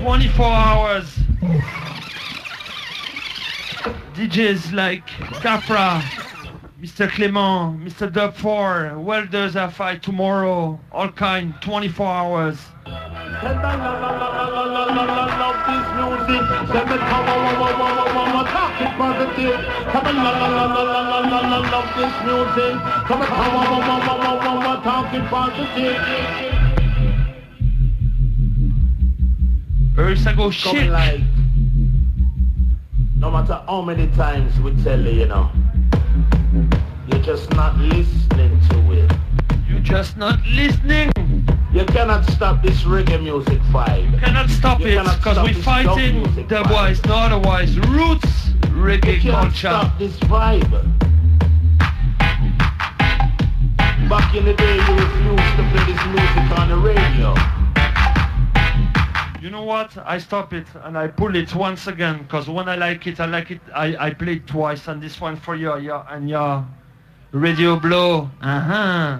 24 0.00 0.46
hours. 0.46 1.18
DJs 4.14 4.72
like 4.72 5.06
Capra, 5.42 6.02
Mr. 6.80 7.06
Clement, 7.10 7.80
Mr. 7.84 8.10
Dub 8.10 8.34
4, 8.34 8.98
Welders 8.98 9.56
at 9.56 9.74
5 9.74 10.00
tomorrow, 10.00 10.80
all 10.90 11.12
kind, 11.12 11.54
24 11.60 12.06
hours. 12.06 12.58
And 13.38 13.60
I 13.60 13.76
love, 13.76 14.00
love, 14.00 14.18
love, 14.18 14.72
love, 14.72 14.96
love, 14.96 15.32
love 15.36 15.60
this 15.68 15.86
music. 15.92 16.42
Let 16.72 16.88
me 16.88 16.96
come 16.96 17.28
on, 17.28 17.40
on, 17.44 17.60
on, 17.60 17.80
on, 17.82 18.16
on, 18.16 18.36
on, 18.36 18.44
talk 18.46 18.80
it 18.80 18.92
positive. 18.96 19.60
Come 19.92 20.06
on, 20.06 20.16
love, 20.16 20.40
love, 20.40 20.70
love, 20.72 20.88
love, 20.88 21.26
love, 21.30 21.46
love, 21.50 21.66
love 21.70 21.88
this 21.96 22.14
music. 22.24 22.74
Come 23.04 23.20
on, 23.20 23.26
come 23.26 23.56
on, 23.56 23.66
on, 23.66 23.82
on, 23.82 24.02
on, 24.08 24.46
on, 24.46 24.66
on, 24.66 24.82
talk 24.82 25.12
it 25.12 25.24
positive. 25.28 25.96
First 29.94 30.26
I 30.26 30.32
go 30.34 30.50
shit. 30.50 30.90
Like, 30.90 31.20
no 33.16 33.30
matter 33.30 33.62
how 33.66 33.82
many 33.82 34.08
times 34.12 34.58
we 34.60 34.72
tell 34.82 35.00
you, 35.00 35.10
you 35.10 35.26
know, 35.26 35.50
you're 37.08 37.22
just 37.22 37.50
not 37.50 37.76
listening 37.76 38.58
to 38.70 38.92
it. 38.92 39.12
You're 39.68 39.80
just 39.80 40.16
not 40.16 40.38
listening. 40.46 41.15
You 41.76 41.84
cannot 41.84 42.24
stop 42.30 42.62
this 42.62 42.84
reggae 42.84 43.22
music 43.22 43.60
vibe. 43.70 44.18
Cannot 44.20 44.48
stop 44.48 44.80
You 44.80 44.98
it 44.98 45.04
because 45.18 45.38
we 45.46 45.52
fighting 45.52 46.22
the 46.22 46.62
vibe. 46.62 46.68
boys, 46.70 47.04
no 47.04 47.14
otherwise. 47.16 47.78
Roots 47.78 48.48
reggae 48.72 49.22
You 49.22 49.32
can't 49.32 49.52
culture. 49.52 49.68
stop 49.76 49.98
this 49.98 50.18
vibe. 50.20 50.70
Back 54.08 54.34
in 54.34 54.46
the 54.46 54.54
day, 54.54 54.76
you 54.76 54.94
refused 55.04 55.56
to 55.58 55.62
play 55.70 55.84
this 55.92 56.02
music 56.06 56.58
on 56.58 56.68
the 56.70 56.78
radio. 56.78 57.34
You 59.42 59.50
know 59.50 59.64
what? 59.64 59.98
I 59.98 60.16
stop 60.16 60.54
it 60.54 60.66
and 60.82 60.96
I 60.96 61.08
pull 61.08 61.36
it 61.36 61.54
once 61.54 61.86
again 61.88 62.22
because 62.22 62.48
when 62.48 62.70
I 62.70 62.76
like 62.76 63.06
it, 63.06 63.20
I 63.20 63.26
like 63.26 63.50
it. 63.50 63.60
I, 63.74 63.94
I 64.06 64.10
play 64.14 64.36
it 64.36 64.46
twice 64.46 64.88
and 64.88 65.02
this 65.02 65.20
one 65.20 65.36
for 65.36 65.54
you, 65.54 65.76
yeah, 65.76 66.06
and 66.08 66.26
yeah. 66.26 66.64
Radio 67.32 67.76
blow. 67.78 68.30
Uh 68.40 68.60
huh. 68.60 69.18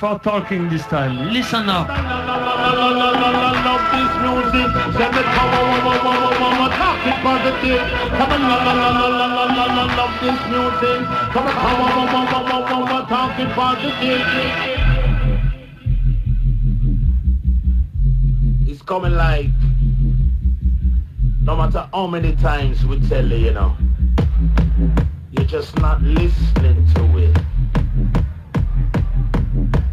On, 0.00 0.20
talking 0.20 0.68
this 0.68 0.84
time. 0.86 1.32
Listen 1.32 1.68
up. 1.68 1.88
It's 18.68 18.82
coming 18.82 19.12
like, 19.12 19.50
no 21.42 21.56
matter 21.56 21.88
how 21.92 22.06
many 22.06 22.36
times 22.36 22.86
we 22.86 23.00
tell 23.08 23.26
you, 23.26 23.36
you 23.36 23.52
know, 23.52 23.76
you're 25.32 25.46
just 25.46 25.76
not 25.78 26.00
listening 26.02 26.86
to 26.94 27.18
it. 27.18 27.41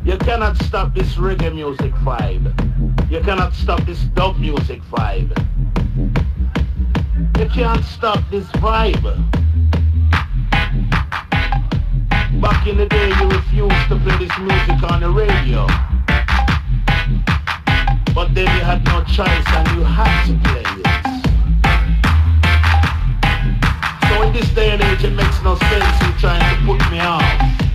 You 0.09 0.17
cannot 0.17 0.57
stop 0.63 0.95
this 0.95 1.13
reggae 1.17 1.53
music 1.53 1.93
vibe. 2.01 2.49
You 3.11 3.19
cannot 3.19 3.53
stop 3.53 3.85
this 3.85 4.01
dub 4.15 4.39
music 4.39 4.81
vibe. 4.89 5.29
You 7.37 7.47
can't 7.49 7.85
stop 7.85 8.17
this 8.31 8.47
vibe. 8.53 9.03
Back 12.41 12.65
in 12.65 12.77
the 12.77 12.87
day, 12.87 13.09
you 13.21 13.29
refused 13.29 13.87
to 13.89 13.99
play 13.99 14.17
this 14.17 14.35
music 14.39 14.81
on 14.91 15.01
the 15.01 15.11
radio. 15.11 15.67
But 18.15 18.33
then 18.33 18.47
you 18.57 18.63
had 18.65 18.83
no 18.85 19.03
choice 19.03 19.45
and 19.53 19.67
you 19.77 19.83
had 19.83 20.25
to 20.25 20.33
play 20.49 20.63
it. 20.65 20.87
So 24.09 24.23
in 24.23 24.33
this 24.33 24.49
day 24.55 24.71
and 24.71 24.81
age, 24.81 25.03
it 25.03 25.13
makes 25.13 25.39
no 25.43 25.55
sense 25.55 26.01
you 26.01 26.11
trying 26.19 26.41
to 26.41 26.65
put 26.65 26.81
me 26.89 26.99
off. 26.99 27.68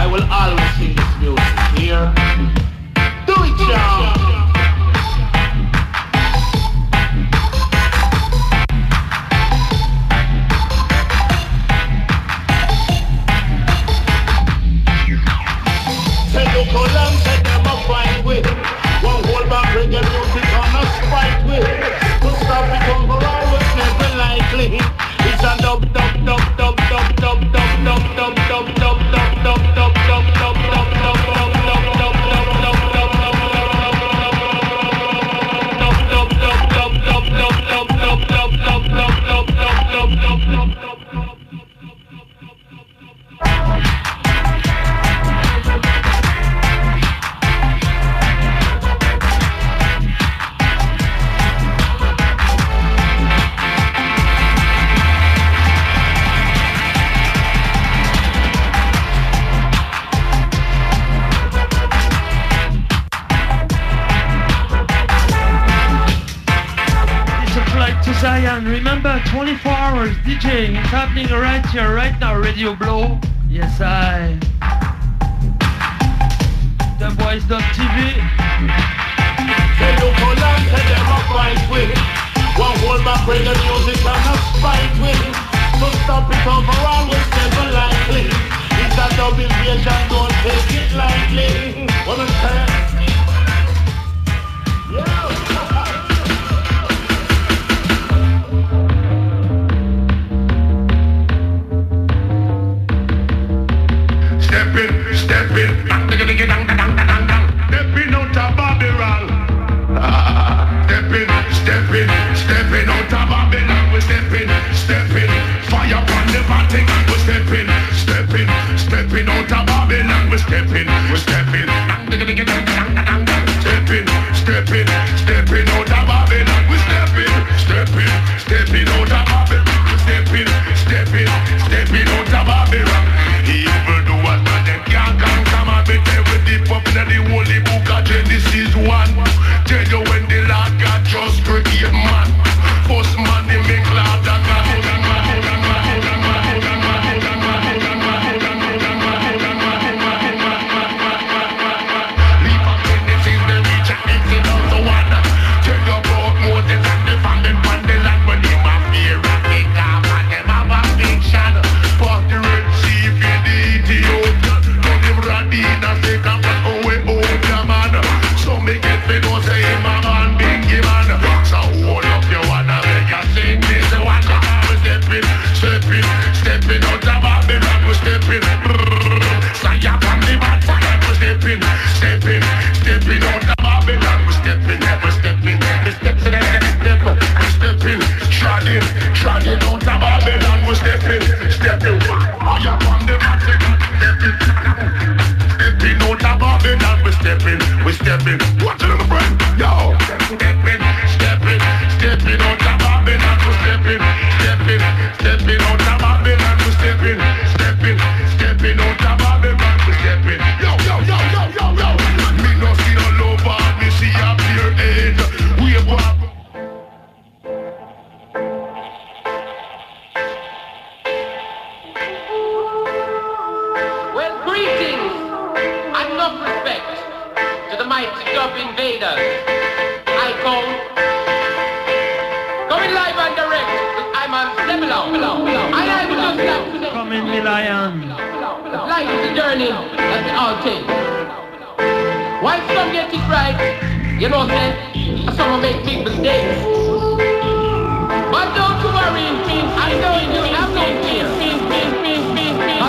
I 0.00 0.06
will 0.06 0.24
always 0.32 0.74
sing 0.76 0.96
this 0.96 1.12
music 1.20 1.78
here. 1.78 2.10
Do 3.26 3.34
it, 3.44 3.68
y'all. 3.68 4.19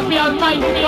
I'll 0.01 0.09
be 0.09 0.17
on 0.17 0.39
my 0.39 0.55
feet, 0.55 0.81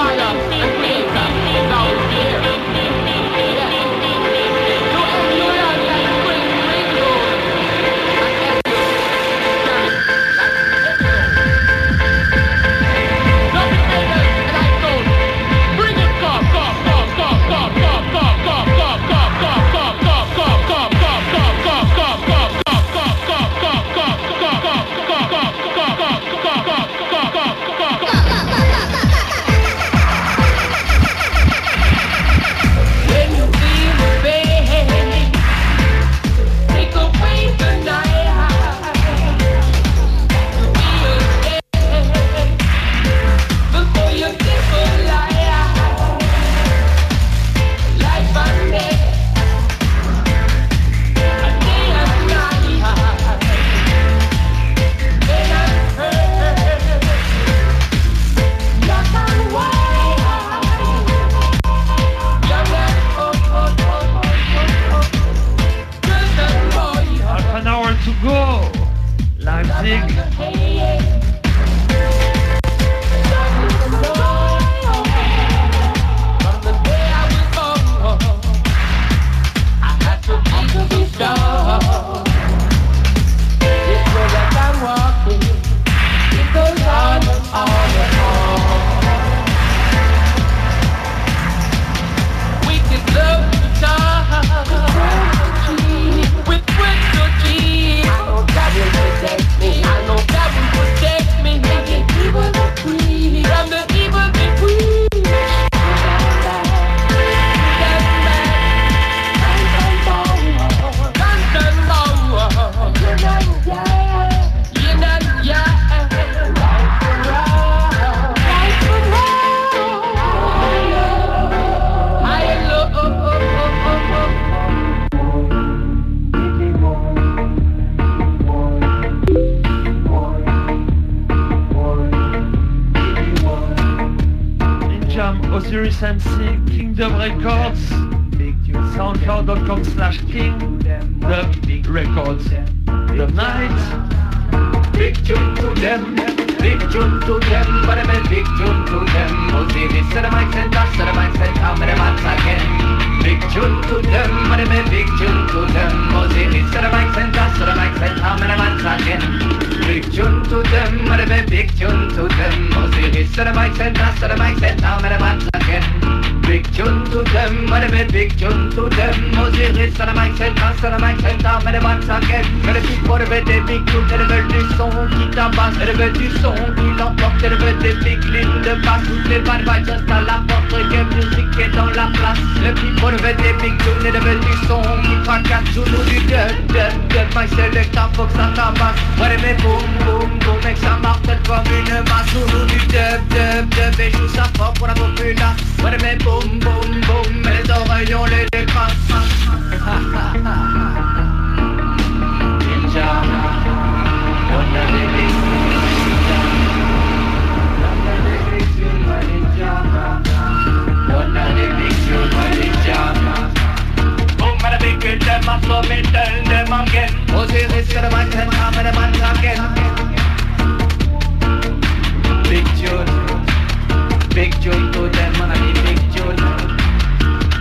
Big 224.43 224.61
tune 224.61 224.91
to 224.91 225.07
them, 225.07 225.33
wanna 225.39 225.53
be 225.53 225.71
big 225.87 225.99
tune. 226.11 226.35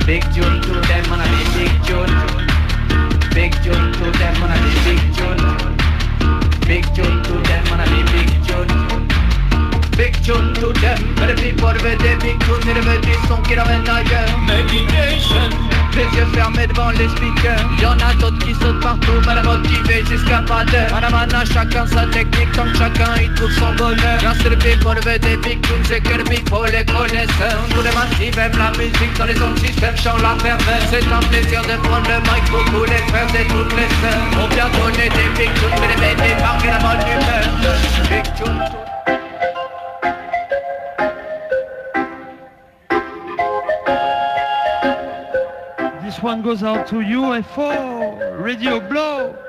Big 0.05 0.23
tune 0.35 0.61
to 0.63 0.73
them, 0.89 1.05
wanna 1.09 1.23
be 1.31 1.45
big 1.55 1.73
tune. 1.87 2.11
Big 3.33 3.53
tune 3.63 3.93
to 3.93 4.11
them, 4.19 4.35
wanna 4.41 4.59
be 4.65 4.73
big 4.83 5.01
tune. 5.15 5.43
Big 6.67 6.85
tune 6.93 7.23
to 7.23 7.35
them, 7.47 7.63
wanna 7.71 7.87
be 7.87 8.03
big 8.11 8.31
tune. 8.43 9.07
Big 9.97 10.15
tune 10.25 10.55
to 10.55 10.73
them, 10.81 10.99
mais 11.21 11.29
les 11.29 11.35
people 11.35 11.79
veulent 11.79 11.99
des 11.99 12.17
big 12.17 12.37
tunes 12.41 12.69
et 12.69 12.81
veulent 12.81 13.01
des 13.03 13.29
sons 13.29 13.41
qui 13.47 13.55
l'emmènent 13.55 13.89
ailleurs. 13.89 14.37
Meditation. 14.41 15.72
Les 15.95 16.05
yeux 16.17 16.27
fermés 16.33 16.67
devant 16.67 16.91
les 16.91 17.09
speakers. 17.09 17.69
Y'en 17.81 17.93
a 17.93 18.15
d'autres 18.15 18.39
qui 18.39 18.55
sautent 18.55 18.81
partout 18.81 19.21
Mal 19.27 19.39
à 19.39 19.43
motiver 19.43 20.03
jusqu'à 20.09 20.39
pas 20.39 20.65
d'heure 20.65 20.91
Manamana 20.91 21.45
chacun 21.45 21.87
sa 21.87 22.07
technique 22.07 22.51
que 22.53 22.79
chacun 22.79 23.21
y 23.21 23.29
trouve 23.35 23.53
son 23.53 23.75
bonheur. 23.75 24.19
Quand 24.21 24.33
c'est 24.43 24.51
le 24.51 24.57
veut 24.57 25.19
des 25.19 25.37
big 25.37 25.61
tunes 25.61 25.85
C'est 25.85 26.01
que 26.01 26.17
le 26.17 26.25
people 26.25 26.71
les 26.73 26.85
connaisseurs. 26.85 27.61
Tous 27.71 27.83
les 27.83 27.93
massifs 27.93 28.39
aiment 28.39 28.59
la 28.59 28.71
musique 28.79 29.19
Dans 29.19 29.27
les 29.27 29.43
ondes 29.43 29.59
système 29.59 29.97
chant 29.97 30.17
la 30.17 30.35
pervers 30.43 30.83
C'est 30.91 31.05
un 31.13 31.21
plaisir 31.29 31.61
de 31.63 31.77
prendre 31.87 32.09
le 32.09 32.21
mic 32.21 32.45
Pour 32.51 32.65
tous 32.65 32.85
les 32.85 33.03
frères 33.13 33.29
et 33.35 33.47
toutes 33.49 33.73
les 33.77 33.89
sœurs. 34.01 34.25
On 34.41 34.49
vient 34.49 34.71
donner 34.71 35.09
des 35.11 35.29
tunes 35.37 35.53
Mais 35.81 36.17
les 36.17 36.35
marquent 36.41 36.65
la 36.65 36.79
bonne 36.79 37.07
humeur 37.07 37.53
one 46.23 46.43
goes 46.43 46.63
out 46.63 46.87
to 46.87 46.97
UFO 46.97 48.41
Radio 48.41 48.79
Blow. 48.81 49.42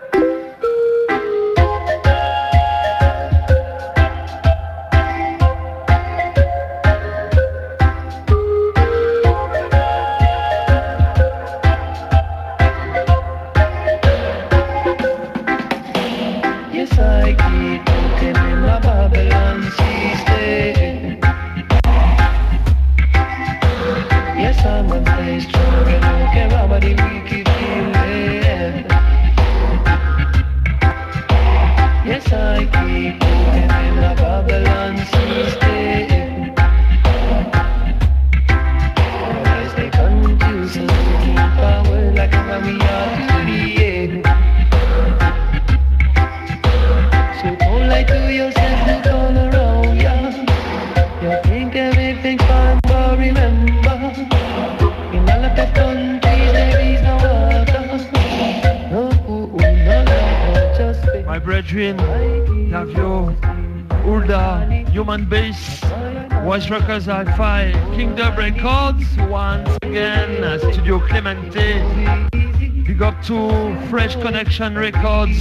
Fresh 73.94 74.16
Connection 74.16 74.76
Records, 74.76 75.40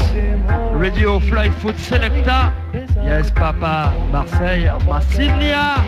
Radio 0.75 1.19
Fly 1.21 1.49
Food 1.53 1.77
Selecta. 1.77 2.53
Yes, 2.97 3.31
Papa, 3.31 3.97
Marseille, 4.13 4.79
Massilia. 4.81 5.79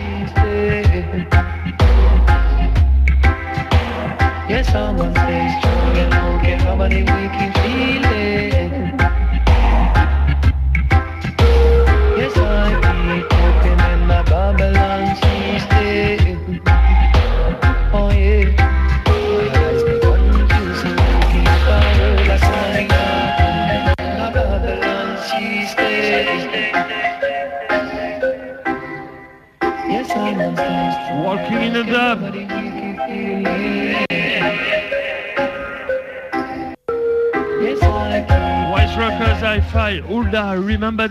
Yes, 4.49 4.73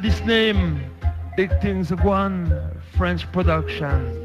This 0.02 0.20
name. 0.22 0.84
Big 1.38 1.52
Things 1.62 1.92
One, 1.92 2.52
French 2.98 3.32
production. 3.32 4.23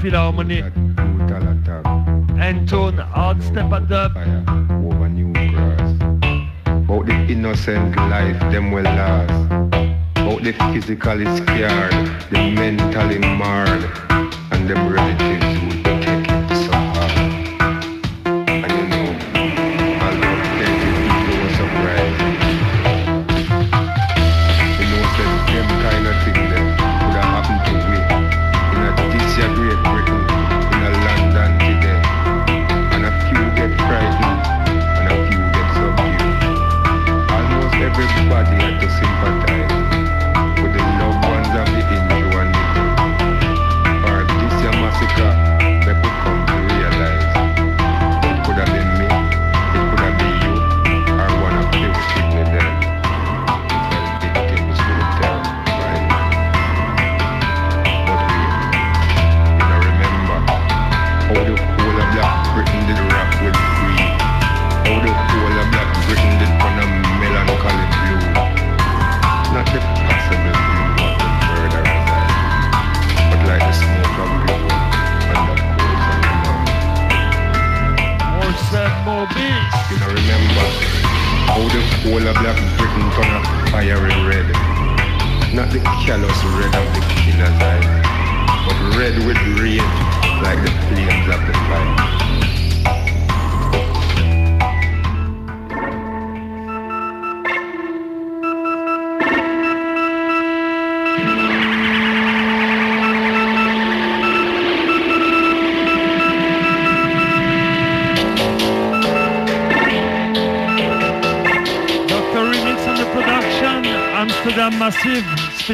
Philharmonic 0.00 0.64
and 2.38 2.68
tone 2.68 2.98
hard 2.98 3.42
step 3.42 3.72
at 3.72 3.88
the 3.88 4.08
fire 4.14 4.44
over 4.86 5.08
new 5.08 5.32
grass. 5.32 5.90
About 6.66 7.06
the 7.06 7.14
innocent 7.28 7.96
life 7.96 8.38
them 8.52 8.70
will 8.70 8.84
last. 8.84 9.32
About 10.14 10.42
the 10.44 10.52
physically 10.72 11.26
scared, 11.36 11.92
the 12.30 12.50
mentally 12.54 13.18
marred, 13.18 13.84
and 14.52 14.70
them 14.70 14.92
ready 14.92 15.37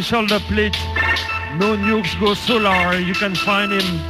shoulder 0.03 0.41
plate. 0.49 0.77
No 1.59 1.77
nukes 1.77 2.19
go 2.19 2.35
solar. 2.35 2.99
You 2.99 3.15
can 3.15 3.35
find 3.35 3.73
him 3.73 4.01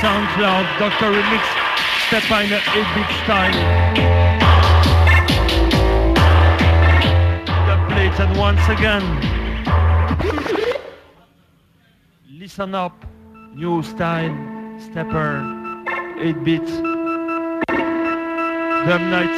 SoundCloud, 0.00 0.66
Dr. 0.78 1.12
Remix, 1.12 1.44
Stepine, 2.06 2.52
A 2.52 2.82
Big 2.94 3.10
Style. 3.22 3.58
The 7.68 7.76
plate 7.88 8.18
and 8.20 8.36
once 8.38 8.66
again. 8.68 9.04
Listen 12.30 12.74
up, 12.74 13.04
new 13.54 13.82
style, 13.82 14.34
stepper, 14.80 15.42
8-bit, 16.18 16.66
Damn 18.86 19.10
night, 19.10 19.36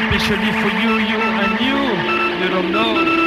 especially 0.00 0.52
for 0.62 0.70
you, 0.82 0.92
you 1.10 1.20
and 1.20 1.60
you, 1.60 2.42
you 2.42 2.48
don't 2.48 2.72
know. 2.72 3.23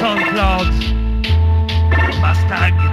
SoundCloud. 0.00 0.72
Mustang. 2.22 2.89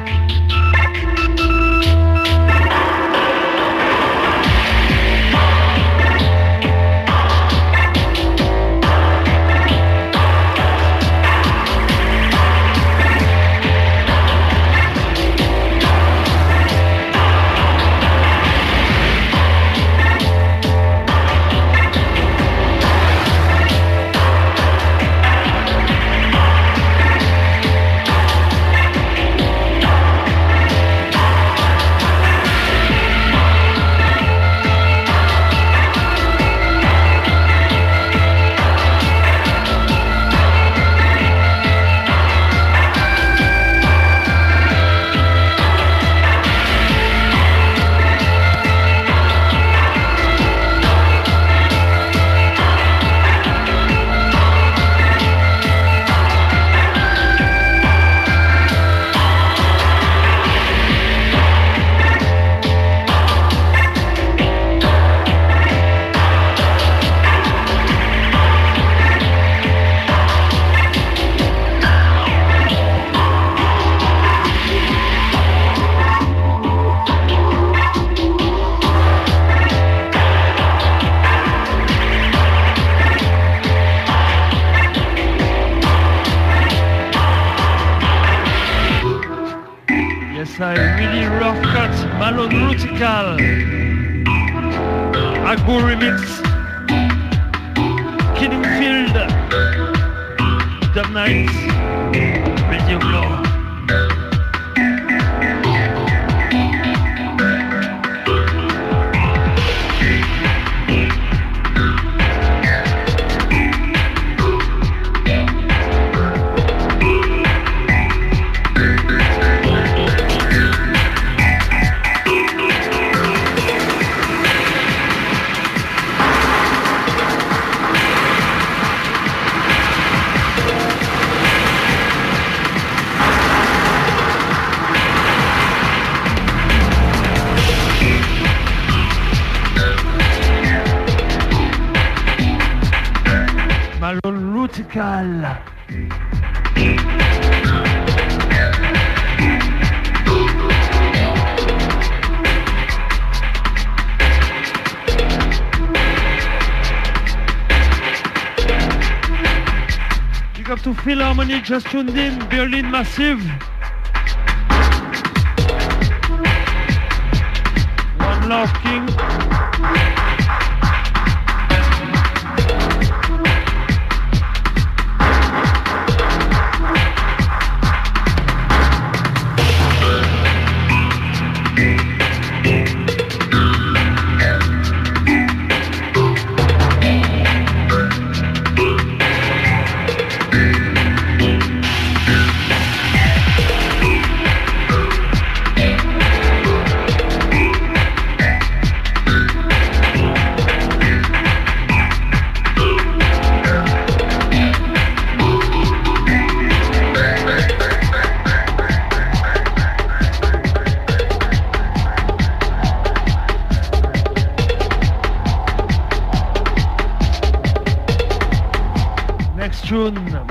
Just 161.48 161.88
tuned 161.88 162.18
in, 162.18 162.38
Berlin 162.50 162.92
Massive. 162.92 163.42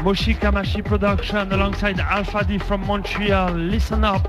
Moshi 0.06 0.34
Kamashi 0.34 0.84
production 0.84 1.50
alongside 1.50 1.98
Alpha 1.98 2.44
D 2.44 2.58
from 2.58 2.86
Montreal. 2.86 3.54
Listen 3.54 4.04
up. 4.04 4.22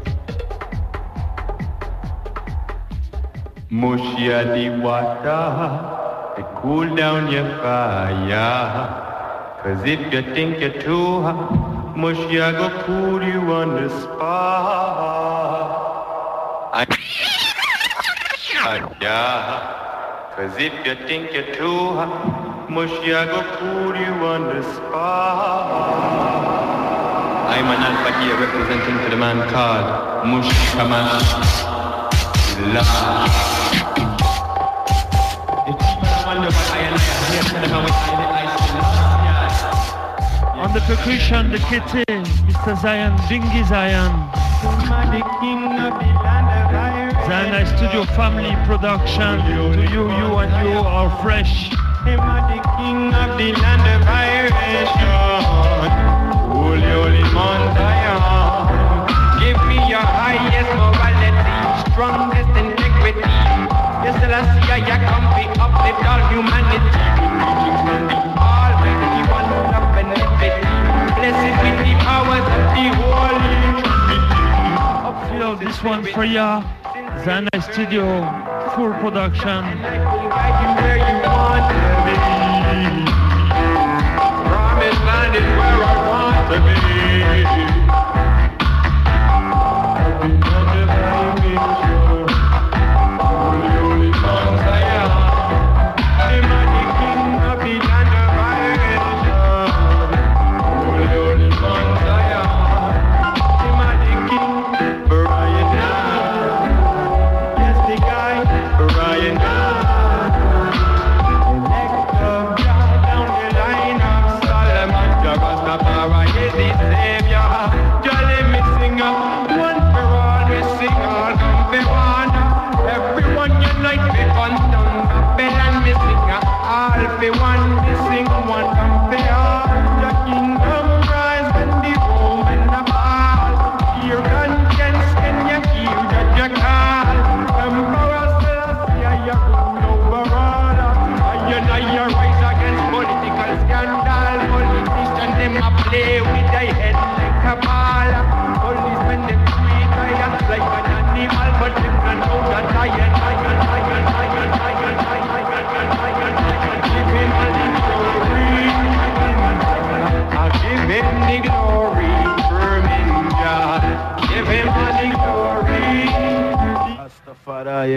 The 3.70 4.80
water, 4.82 6.40
it 6.40 6.46
cool 6.64 6.96
down 6.96 7.32
your 7.32 7.46
fire. 7.62 9.60
Cause 9.62 9.84
if 9.86 10.00
you 10.12 10.24
think 10.34 10.60
you're 10.60 10.82
too 10.82 11.22
hot, 11.22 11.96
mushy 11.96 12.42
I 12.42 12.52
go 12.54 12.70
cool 12.86 13.22
you 13.22 13.42
on 13.54 13.76
the 13.76 13.88
spot. 14.02 14.18
I, 16.80 16.88
yeah. 19.00 19.87
Cause 20.38 20.54
if 20.60 20.72
you 20.86 20.94
think 21.08 21.34
you're 21.34 21.52
too 21.56 21.98
hot, 21.98 22.70
mushy 22.70 23.12
I 23.12 23.26
go 23.26 23.42
cool 23.58 23.96
you 23.98 24.14
on 24.22 24.44
the 24.44 24.62
spot. 24.62 25.98
I'm 27.50 27.66
an 27.66 27.82
alpha 27.82 28.12
here 28.22 28.38
representing 28.38 28.98
for 29.04 29.10
the 29.10 29.18
man 29.18 29.50
called 29.50 30.28
Mush 30.30 30.54
Kamash. 30.78 31.26
Love. 32.72 33.58
On 40.62 40.70
the 40.72 40.82
percussion, 40.82 41.50
the 41.50 41.58
kitty, 41.66 42.06
Mr. 42.46 42.80
Zion, 42.80 43.18
Bingy 43.26 43.64
Zion. 43.68 44.14
Zion 47.28 47.68
Studio 47.76 48.06
Family 48.16 48.56
Production. 48.64 49.44
To 49.44 49.84
you, 49.92 50.08
you 50.08 50.30
and 50.40 50.48
you 50.64 50.80
are 50.80 51.12
fresh. 51.22 51.68
Him 52.08 52.24
a 52.24 52.40
the 52.48 52.60
king 52.80 53.12
of 53.12 53.36
the 53.36 53.52
land 53.52 53.84
of 53.84 54.00
vibration. 54.08 55.44
Holy, 56.56 56.88
holy 56.88 57.28
Mount 57.36 57.76
Zion. 57.76 58.24
Give 59.44 59.60
me 59.68 59.76
your 59.92 60.00
highest 60.00 60.72
morality, 60.80 61.92
strongest 61.92 62.48
integrity. 62.56 63.28
Yes, 64.08 64.16
Selassie, 64.24 64.64
I 64.72 64.80
come 64.88 65.28
to 65.36 65.44
uplift 65.60 66.08
all 66.08 66.24
humanity. 66.32 66.96
Almighty 68.40 69.24
one 69.28 69.52
of 69.76 69.84
benefit. 70.00 70.56
Blessed 71.20 71.56
be 71.60 71.70
the 71.76 71.94
powers 72.08 72.48
of 72.56 72.64
the 72.72 72.88
Holy 72.96 73.36
Trinity. 73.44 74.16
Upfield, 75.04 75.60
this 75.60 75.84
one 75.84 76.06
for 76.06 76.24
ya. 76.24 76.64
Zen 77.24 77.48
Studio 77.62 78.04
full 78.76 78.94
production. 78.94 79.64
Promise 84.48 85.00
land 85.08 85.36
is 85.36 85.48
where 85.58 85.80
I 85.84 85.96
want 86.10 86.52
to 86.52 86.58
be. 87.62 87.67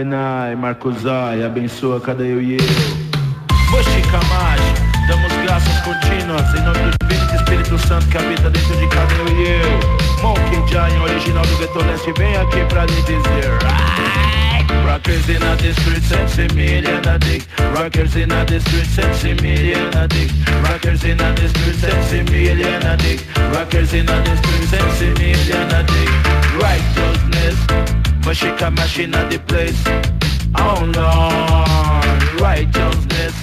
Rastafari 0.01 0.02
and 0.02 0.14
I, 0.14 0.56
Marcosai, 0.56 1.44
abençoa 1.44 2.01
cada 2.01 2.22
eu 2.22 2.40
e 2.43 2.55
eu. 2.55 2.64
Moshi 3.70 4.02
Kamash, 4.10 4.60
damos 5.09 5.32
graças 5.44 5.81
contínuas 5.82 6.55
em 6.55 6.62
nome 6.62 6.78
do 6.78 7.06
Divino 7.06 7.35
Espírito 7.36 7.78
Santo 7.86 8.06
que 8.09 8.18
habita 8.18 8.51
dentro 8.51 8.77
de 8.77 8.86
cada 8.89 9.12
eu 9.14 9.28
e 9.28 9.48
eu. 9.48 10.22
Monkey 10.22 10.68
Giant, 10.68 11.02
original 11.02 11.44
do 11.47 11.56
Ghetto 11.56 12.14
vem 12.18 12.36
aqui 12.36 12.64
pra 12.68 12.86
lhe 12.86 13.02
dizer. 13.02 13.59
Rockers 14.85 15.28
in 15.28 15.39
the 15.39 15.72
streets 15.72 16.12
and 16.12 16.28
see 16.28 16.44
a 16.44 17.18
dick. 17.18 17.47
Rockers 17.74 18.16
in 18.16 18.28
the 18.28 18.60
streets 18.60 18.98
and 18.98 19.14
see 19.14 19.32
a 19.32 20.09
dick. 20.09 20.31
Rockers 20.62 21.05
in 21.05 21.16
the 21.16 21.48
streets 21.48 21.85
and 21.85 22.05
see 22.05 22.48
a 22.48 22.97
dick. 22.97 23.20
Rockers 23.55 23.94
in 23.94 24.06
the 24.06 24.36
streets 24.36 24.72
and 24.72 24.93
see 24.93 25.32
a 25.52 25.82
dick. 25.85 26.10
Righteousness, 26.60 27.99
Mashika 28.23 28.71
machine 28.75 29.15
at 29.15 29.31
the 29.31 29.39
place. 29.39 29.83
Oh 30.57 30.81
Lord, 30.97 32.41
righteousness, 32.41 33.35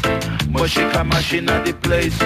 Mashika 0.53 1.05
machine 1.05 1.49
at 1.49 1.65
the 1.65 1.73
place. 1.73 2.17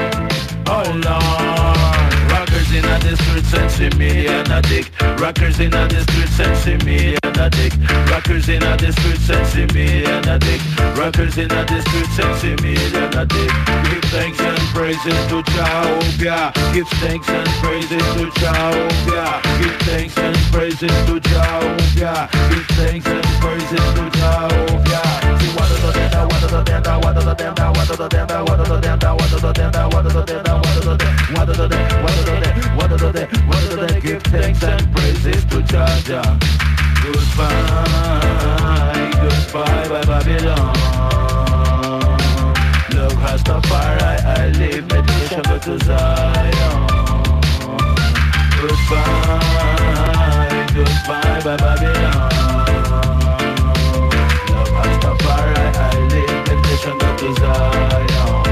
Oh 0.67 0.83
Lord, 1.05 2.31
rockers 2.31 2.71
in 2.71 2.83
the 2.83 3.15
streets 3.15 3.53
and 3.53 3.71
see 3.71 3.97
million 3.97 4.51
a 4.51 4.61
dick. 4.61 4.91
Rockers 5.19 5.59
in 5.59 5.71
the 5.71 5.89
streets 5.89 6.39
and 6.39 6.57
see 6.57 6.77
million 6.85 7.19
a 7.23 7.49
dick. 7.49 7.73
Rockers 8.11 8.49
in 8.49 8.59
the 8.59 8.91
streets 8.91 9.29
and 9.29 9.47
see 9.47 9.65
million 9.73 10.27
a 10.27 10.37
dick. 10.37 10.61
Rockers 10.97 11.37
in 11.37 11.47
the 11.47 11.81
streets 11.87 12.19
and 12.19 12.35
see 12.39 12.55
million 12.61 13.17
a 13.17 13.25
dick. 13.25 13.51
Give 13.89 14.03
thanks 14.11 14.39
and. 14.39 14.50
Praises 14.73 15.19
to 15.27 15.43
Jehovah. 15.43 16.51
Give 16.73 16.87
thanks 16.99 17.29
and 17.29 17.47
praises 17.61 18.03
to 18.15 18.31
Jehovah. 18.39 19.41
Give 19.59 19.77
thanks 19.87 20.17
and 20.17 20.35
praises 20.51 20.91
to 21.05 21.19
Jehovah. 21.19 22.29
Give 22.49 22.67
thanks 22.77 23.07
and 23.07 23.25
praises 23.39 23.85
to 23.95 24.03
Jehovah. 24.17 25.03
See 25.39 25.51
what 25.55 25.71
are 25.71 25.81
the 25.81 25.91
damn, 25.93 26.27
what 26.27 26.43
are 26.43 26.47
the 26.47 26.63
damn, 26.63 26.83
what 27.01 27.17
are 27.17 27.23
the 27.23 27.33
damn, 27.35 27.55
what 27.55 27.89
are 27.89 27.97
the 27.97 28.07
damn, 28.07 28.27
what 28.27 28.59
are 28.59 28.65
the 28.65 28.79
damn, 28.79 28.97
what 28.97 29.29
are 29.29 29.39
the 29.39 29.51
damn, 29.51 29.89
what 29.89 30.05
are 30.05 30.09
the 30.09 30.25
damn, 30.25 30.51
what 30.51 30.69
are 30.69 30.81
the 30.81 30.97
damn, 30.97 31.11
what 31.31 31.49
are 31.49 31.53
the 31.53 31.67
damn, 31.67 32.03
what 32.03 32.13
are 32.13 32.23
the 32.23 32.37
damn, 32.41 32.77
what 32.77 32.91
are 32.91 32.97
the 32.97 33.11
damn, 33.11 33.47
what 33.47 33.63
are 33.63 33.75
the 33.75 33.87
damn. 33.87 33.99
Give 34.01 34.23
thanks 34.23 34.63
and 34.63 34.95
praises 34.95 35.45
to 35.45 35.61
Jah 35.63 36.37
Goodbye, 37.03 37.51
goodbye, 39.21 39.87
bye 39.89 40.05
Babylon. 40.05 41.30
Love 43.01 43.13
Rastafari, 43.13 44.01
I 44.23 44.49
live 44.59 44.85
meditation 44.87 45.41
go 45.41 45.57
to 45.57 45.73
Zion. 45.85 46.77
Goodbye, 48.61 50.21
goodbye, 50.75 51.41
bye 51.43 51.57
Babylon. 51.57 52.29
Love 54.49 54.73
Rastafari, 54.77 55.65
I 55.73 55.97
live 56.13 56.35
meditation 56.47 56.95
to 57.17 57.27
Zion. 57.41 58.45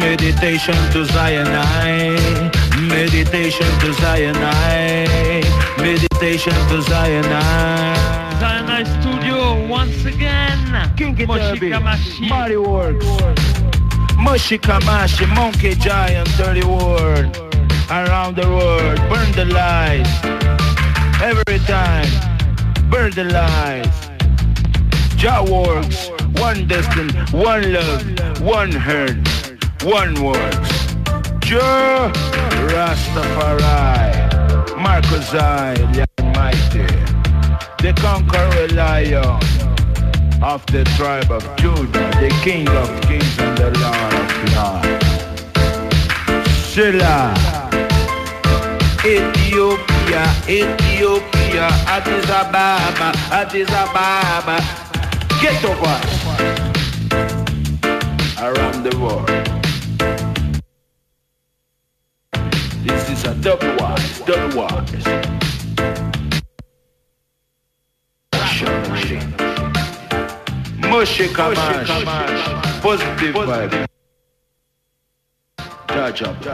Meditation 0.00 0.80
to 0.92 1.00
Zion, 1.04 1.46
I. 1.46 2.16
Meditation 2.88 3.70
to 3.80 3.92
Zion, 4.00 4.36
I. 4.38 5.44
Meditation 5.76 6.56
to 6.70 6.80
Zion, 6.80 7.26
I. 7.26 8.25
Zion 8.38 8.86
Studio 9.00 9.66
once 9.66 10.04
again. 10.04 10.92
Kinky 10.96 11.26
Derby. 11.26 11.70
Mighty 12.28 12.56
Works, 12.56 13.06
Mushikamashi, 14.16 15.26
Monkey 15.34 15.74
Giant, 15.74 16.28
Dirty 16.36 16.62
World, 16.64 17.36
around 17.90 18.36
the 18.36 18.46
world, 18.48 18.98
burn 19.08 19.32
the 19.32 19.44
lights, 19.46 20.10
every 21.22 21.58
time, 21.66 22.08
burn 22.90 23.10
the 23.12 23.24
lights. 23.24 24.08
Jah 25.16 25.42
works, 25.42 26.10
one 26.40 26.66
destiny, 26.68 27.12
one 27.32 27.72
love, 27.72 28.04
one 28.40 28.70
herd, 28.72 29.26
one 29.82 30.14
works. 30.22 30.70
Jah 31.40 32.12
Rastafari, 32.72 34.78
Marcus 34.78 35.32
I, 35.34 35.74
the 35.92 36.06
Almighty, 36.20 36.86
the 37.78 37.92
conqueror 38.00 38.68
lion 38.74 39.40
of 40.42 40.64
the 40.66 40.84
tribe 40.96 41.30
of 41.30 41.42
Judah, 41.56 42.10
the 42.20 42.28
King 42.42 42.68
of 42.68 43.00
kings 43.02 43.38
and 43.38 43.56
the 43.58 43.70
Lord 43.80 44.14
of 44.14 44.30
lords. 44.56 45.06
Silla, 46.72 47.34
Ethiopia, 49.04 50.24
Ethiopia, 50.48 51.68
Addis 51.86 52.28
Ababa, 52.30 53.12
Addis 53.30 53.70
Ababa, 53.70 54.58
get 55.40 55.64
over 55.64 56.00
around 58.42 58.82
the 58.84 58.96
world. 58.98 59.28
This 62.84 63.10
is 63.10 63.24
a 63.24 63.34
double 63.34 63.76
wise, 63.76 64.20
double 64.20 64.62
wise. 64.62 65.45
Mushi. 68.64 69.18
Mushi 70.80 71.28
Kamash. 71.28 72.80
Positive 72.80 73.34
vibe. 73.34 73.86
Judge 75.88 76.22
up. 76.22 76.44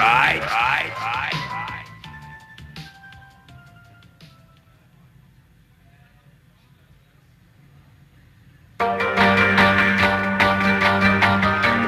Right. 0.00 0.40
Right. 0.40 0.92
right. 0.98 1.36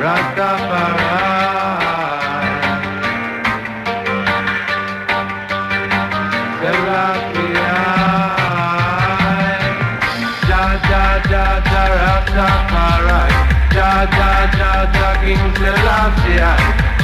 Rastafari. 0.00 1.33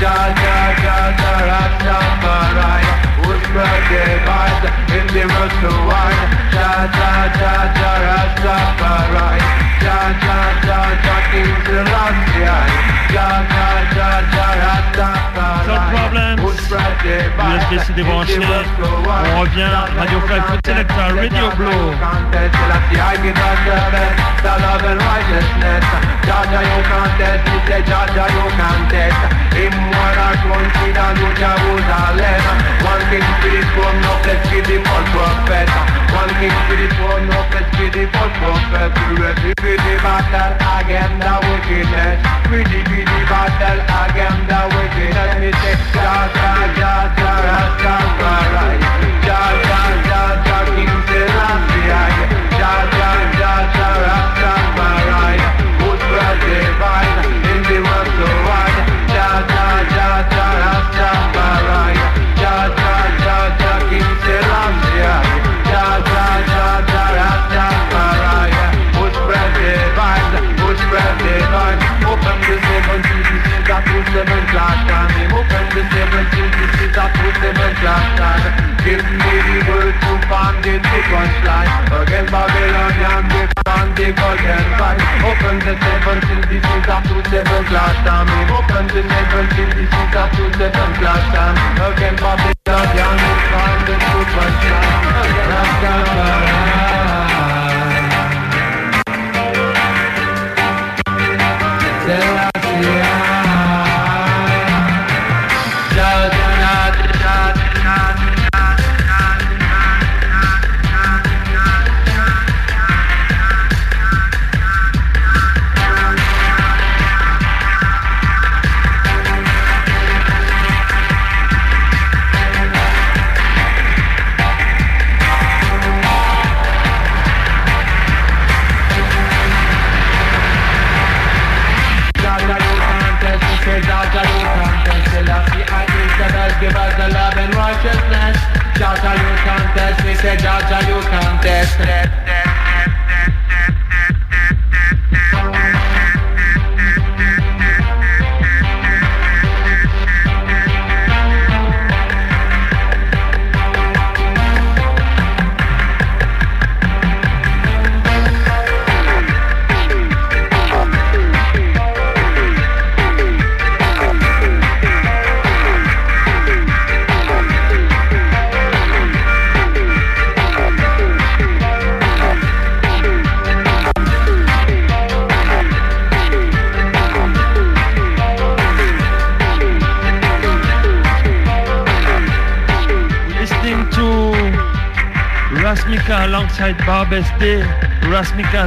Jah 0.00 0.32
Jah 0.42 0.68
Jah 0.82 1.08
Jah 1.20 1.40
Rastafari 1.50 2.84
Would 3.26 3.42
provide 3.52 4.64
in 4.96 5.06
the 5.12 5.22
road 5.28 5.52
to 5.60 5.70
wine 5.88 6.30
Jah 6.54 6.88
Jah 6.96 7.22
Jah 7.40 7.64
Jah 7.78 7.98
Rastafari 8.06 9.38
Jah 9.84 10.08
Jah 10.24 10.48
Jah 10.66 10.90
Jah 11.04 11.20
King 11.30 11.52
Selassie 11.66 12.48
Jah 13.12 13.38
Jah 13.52 13.80
Jah 13.96 14.18
Jah 14.34 14.52
Rastafari 14.64 15.68
No 15.68 15.76
problems. 15.92 16.40
Vous 16.70 16.76
êtes. 16.76 17.90
On 19.34 19.40
revient. 19.40 19.66
Radio 19.98 20.20
Fly 20.20 20.40
Foot 20.40 20.68
Radio 21.16 21.50
Blau. 21.56 21.70
You 21.70 21.90
again 40.80 41.18
the 41.18 41.34
wickedness 41.44 42.18
We 42.50 42.58
defeat 42.64 43.06
the 43.06 43.20
battle 43.28 43.80
again 43.84 44.38
the 44.48 44.60
wickedness 44.74 46.29
da 46.60 46.92
da 47.16 47.32
da 47.46 47.58
da 47.82 47.96
da 48.20 48.78
da 48.80 48.89
fight 81.60 82.02
Against 82.02 82.32
Babylonian, 82.32 83.22
they 83.28 83.46
can't 83.66 83.96
take 83.96 84.16
again 84.16 84.66
fight. 84.78 85.00
Open 85.26 85.58
the 85.60 85.74
seven 85.76 86.18
till 86.24 86.42
this 86.48 86.64
is 86.64 86.88
up 86.88 87.02
to 87.04 87.16
seven 87.28 87.64
time 87.68 88.28
Open 88.48 88.86
the 88.88 89.02
seven 89.04 89.46
till 89.54 89.70
this 89.76 89.92
is 89.92 90.14
up 90.16 90.30
to 90.32 90.44
seven 90.56 90.90
class 90.98 91.24
time 91.34 91.56
Against 91.92 92.22
Babylonian, 92.22 93.16
they 93.20 93.36
can't 93.52 93.80
take 93.86 94.04
time 94.04 94.56
Against 95.20 95.80
Babylonian 95.82 96.49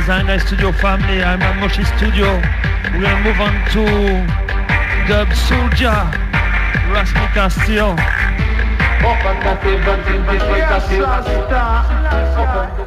Zanga 0.06 0.38
Studio 0.38 0.72
family. 0.74 1.24
I'm 1.24 1.42
at 1.42 1.56
Moshi 1.62 1.84
Studio. 1.96 2.28
We're 2.92 3.08
gonna 3.08 3.24
move 3.24 3.40
on 3.40 3.56
to 3.72 3.84
Dub 5.08 5.32
Soldier. 5.48 5.96
Rasmika 6.92 7.48
still. 7.50 7.96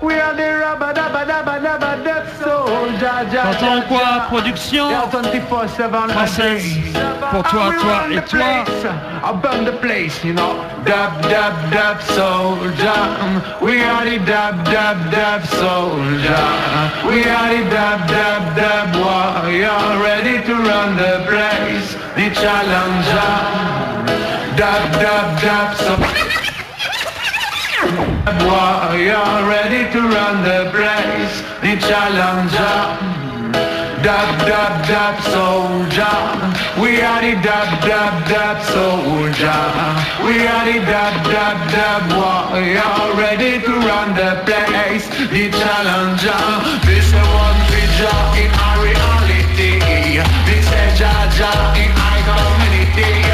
We 0.03 0.15
are 0.15 0.35
the 0.37 0.49
rubber 0.61 0.93
dabba 0.93 1.25
dabba 1.25 1.57
dabba 1.65 2.05
death 2.05 2.29
soldier. 2.39 3.25
T'entends 3.33 3.83
quoi, 3.89 4.27
production 4.29 4.89
française 6.09 6.79
pour 7.31 7.43
toi, 7.45 7.73
toi 7.81 7.99
et 8.13 8.21
toi. 8.29 8.65
Burn 9.43 9.65
the 9.65 9.73
place, 9.81 10.23
you 10.23 10.35
know. 10.35 10.76
Dab, 10.87 11.23
dab, 11.23 11.73
dab, 11.73 12.03
soldier. 12.17 13.03
We 13.61 13.83
are 13.83 14.05
the 14.05 14.19
dab, 14.25 14.65
dab, 14.65 15.11
dab, 15.11 15.45
soldier. 15.47 16.47
We 17.09 17.25
are 17.25 17.51
the 17.55 17.69
dab, 17.71 18.09
dab, 18.09 18.57
dab 18.57 18.89
warrior. 18.95 19.83
Ready 20.03 20.37
to 20.47 20.55
run 20.55 20.97
the 20.97 21.25
place. 21.29 21.89
The 22.15 22.27
challenger. 22.41 23.35
Dab, 24.57 24.93
dab, 25.03 25.41
dab, 25.43 25.77
soldier. 25.77 26.47
Warrior 28.27 29.47
ready 29.47 29.91
to 29.93 30.01
run 30.01 30.43
the 30.43 30.71
place, 30.75 31.43
the 31.63 31.77
challenger. 31.87 32.79
Dab, 34.03 34.47
dab, 34.47 34.87
dab, 34.89 35.23
soldier. 35.35 36.56
We 36.79 37.01
are 37.01 37.23
the 37.23 37.33
dab, 37.41 37.81
dab, 37.89 38.29
dab, 38.29 38.63
soldier. 38.69 39.65
We 40.21 40.47
are 40.47 40.65
the 40.69 40.79
dab, 40.85 41.25
dab, 41.25 41.59
dab, 41.73 42.03
warrior. 42.13 43.17
Ready 43.17 43.65
to 43.65 43.73
run 43.89 44.15
the 44.15 44.45
place, 44.45 45.09
the 45.33 45.51
challenger. 45.51 46.43
This 46.85 47.09
is 47.09 47.27
one 47.33 47.61
vision 47.73 48.23
in 48.45 48.51
our 48.61 48.77
reality. 48.85 49.81
This 50.45 50.67
is 50.69 51.01
Jaja 51.01 51.53
in 51.81 51.91
our 51.97 52.21
community. 52.29 53.26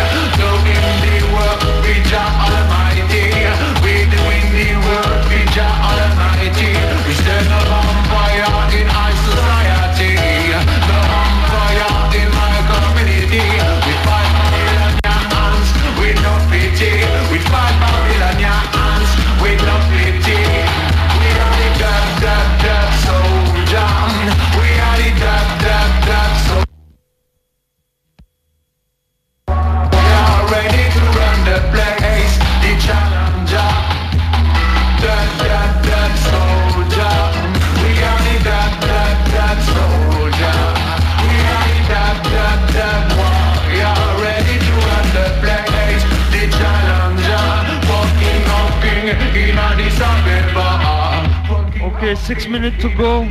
Minutes 52.63 52.83
to 52.83 52.95
go. 52.97 53.23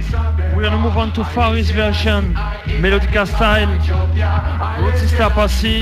We're 0.53 0.63
gonna 0.63 0.77
move 0.77 0.97
on 0.97 1.13
to 1.13 1.23
Far 1.23 1.57
East 1.57 1.71
version, 1.71 2.33
Melodica 2.81 3.25
style. 3.25 3.71
Root 4.81 4.97
Sister 4.97 5.29
Passy. 5.29 5.79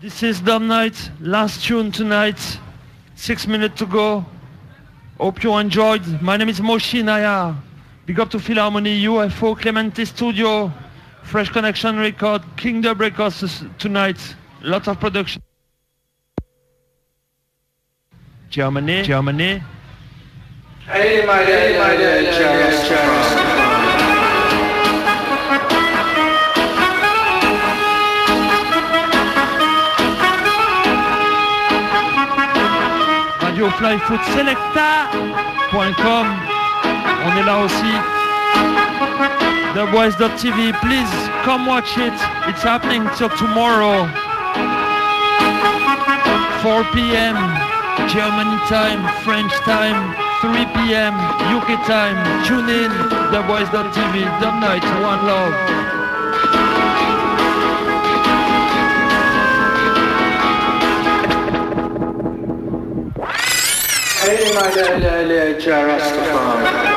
This 0.00 0.22
is 0.22 0.40
Dumb 0.40 0.66
Night, 0.66 1.10
last 1.20 1.62
tune 1.62 1.92
tonight. 1.92 2.40
Six 3.16 3.46
minutes 3.46 3.78
to 3.80 3.86
go. 3.86 4.24
Hope 5.18 5.42
you 5.42 5.54
enjoyed. 5.58 6.22
My 6.22 6.38
name 6.38 6.48
is 6.48 6.60
Moshi 6.62 7.02
Naya. 7.02 7.54
Big 8.06 8.18
up 8.18 8.30
to 8.30 8.38
Philharmony, 8.38 9.02
UFO, 9.02 9.60
Clementi 9.60 10.06
Studio, 10.06 10.72
Fresh 11.22 11.50
Connection 11.50 11.98
Record, 11.98 12.42
Kingdom 12.56 12.96
Records 12.96 13.62
tonight. 13.78 14.36
Lots 14.62 14.88
of 14.88 14.98
production. 14.98 15.42
Germany, 18.54 19.02
Germany. 19.02 19.60
Hey 20.86 21.26
my 21.26 21.44
dear, 21.44 21.76
my 21.76 21.96
dear, 21.96 22.22
Germany. 22.30 22.70
Radio 33.42 33.70
Fly 33.70 33.98
Foot 34.06 34.22
Selecta.com. 34.36 36.26
On 37.26 37.36
est 37.36 37.42
là 37.42 37.58
aussi. 37.58 37.92
TheBoys.tv, 39.74 40.72
please 40.80 41.12
come 41.42 41.66
watch 41.66 41.98
it. 41.98 42.14
It's 42.46 42.62
happening 42.62 43.02
till 43.16 43.30
tomorrow. 43.30 44.06
4 46.62 46.84
p.m. 46.94 47.63
Germany 48.08 48.56
time, 48.68 49.02
French 49.24 49.52
time, 49.64 50.14
3 50.40 50.66
p.m. 50.74 51.14
UK 51.56 51.86
time. 51.86 52.16
Tune 52.46 52.68
in, 52.68 52.90
TheBoys.tv, 53.32 54.40
the 54.40 54.60
night, 54.60 54.84
one 55.02 55.26
love. 55.26 55.84
Dub 65.64 66.93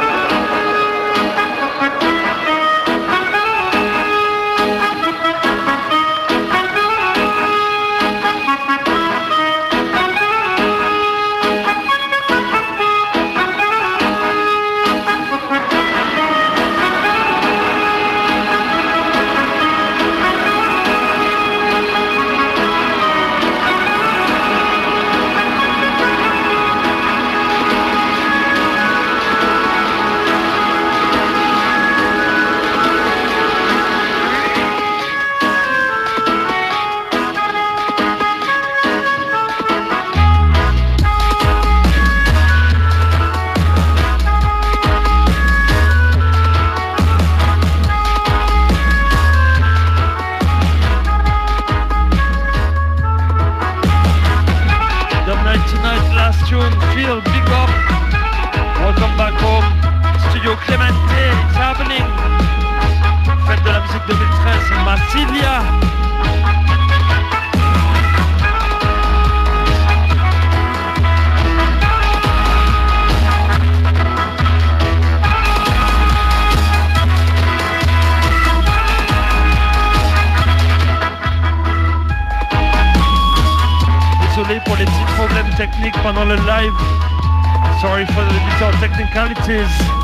technicalities. 89.34 89.97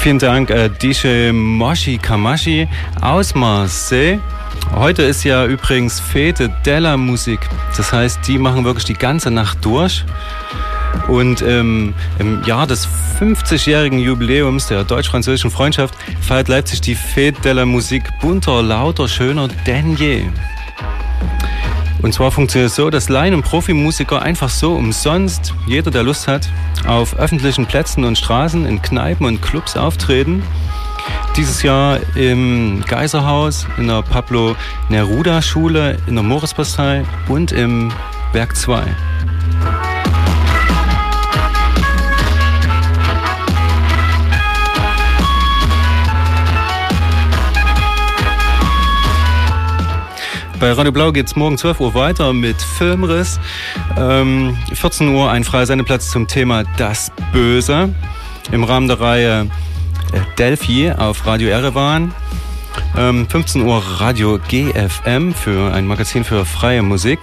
Vielen 0.00 0.18
Dank, 0.18 0.48
äh, 0.48 1.30
Moshi 1.30 1.98
Kamashi 1.98 2.66
aus 3.02 3.34
Marseille. 3.34 4.18
Heute 4.74 5.02
ist 5.02 5.24
ja 5.24 5.44
übrigens 5.44 6.00
Fete 6.00 6.48
della 6.64 6.96
Musik. 6.96 7.38
Das 7.76 7.92
heißt, 7.92 8.26
die 8.26 8.38
machen 8.38 8.64
wirklich 8.64 8.86
die 8.86 8.94
ganze 8.94 9.30
Nacht 9.30 9.62
durch. 9.62 10.06
Und 11.06 11.42
ähm, 11.42 11.92
im 12.18 12.42
Jahr 12.44 12.66
des 12.66 12.88
50-jährigen 13.20 13.98
Jubiläums 13.98 14.68
der 14.68 14.84
deutsch-französischen 14.84 15.50
Freundschaft 15.50 15.94
feiert 16.22 16.48
Leipzig 16.48 16.80
die 16.80 16.94
Fete 16.94 17.38
della 17.42 17.66
Musik 17.66 18.04
bunter, 18.22 18.62
lauter, 18.62 19.06
schöner 19.06 19.48
denn 19.66 19.96
je. 19.96 20.22
Und 22.00 22.14
zwar 22.14 22.30
funktioniert 22.30 22.70
es 22.70 22.76
so, 22.76 22.88
dass 22.88 23.10
Laien- 23.10 23.34
und 23.34 23.42
Profimusiker 23.42 24.22
einfach 24.22 24.48
so 24.48 24.72
umsonst, 24.72 25.52
jeder 25.66 25.90
der 25.90 26.04
Lust 26.04 26.26
hat, 26.26 26.48
auf 26.86 27.16
öffentlichen 27.16 27.66
Plätzen 27.66 28.04
und 28.04 28.18
Straßen, 28.18 28.66
in 28.66 28.82
Kneipen 28.82 29.26
und 29.26 29.42
Clubs 29.42 29.76
auftreten. 29.76 30.42
Dieses 31.36 31.62
Jahr 31.62 31.98
im 32.14 32.84
Geiserhaus, 32.86 33.66
in 33.78 33.88
der 33.88 34.02
Pablo 34.02 34.56
Neruda 34.88 35.42
Schule, 35.42 35.98
in 36.06 36.14
der 36.14 36.24
Moritzbastei 36.24 37.04
und 37.28 37.52
im 37.52 37.92
Werk 38.32 38.56
2. 38.56 38.82
Bei 50.60 50.72
Radio 50.72 50.92
Blau 50.92 51.10
geht 51.10 51.26
es 51.26 51.36
morgen 51.36 51.56
12 51.56 51.80
Uhr 51.80 51.94
weiter 51.94 52.34
mit 52.34 52.60
Filmriss. 52.60 53.40
Ähm, 53.96 54.58
14 54.74 55.08
Uhr 55.08 55.30
ein 55.30 55.42
freier 55.42 55.64
Sendeplatz 55.64 56.10
zum 56.10 56.28
Thema 56.28 56.64
Das 56.76 57.10
Böse 57.32 57.94
im 58.52 58.64
Rahmen 58.64 58.86
der 58.86 59.00
Reihe 59.00 59.46
äh, 60.12 60.20
Delphi 60.36 60.92
auf 60.92 61.24
Radio 61.24 61.48
Erevan. 61.48 62.12
Ähm, 62.94 63.26
15 63.26 63.62
Uhr 63.62 63.82
Radio 64.00 64.38
GFM 64.50 65.32
für 65.32 65.72
ein 65.72 65.86
Magazin 65.86 66.24
für 66.24 66.44
freie 66.44 66.82
Musik. 66.82 67.20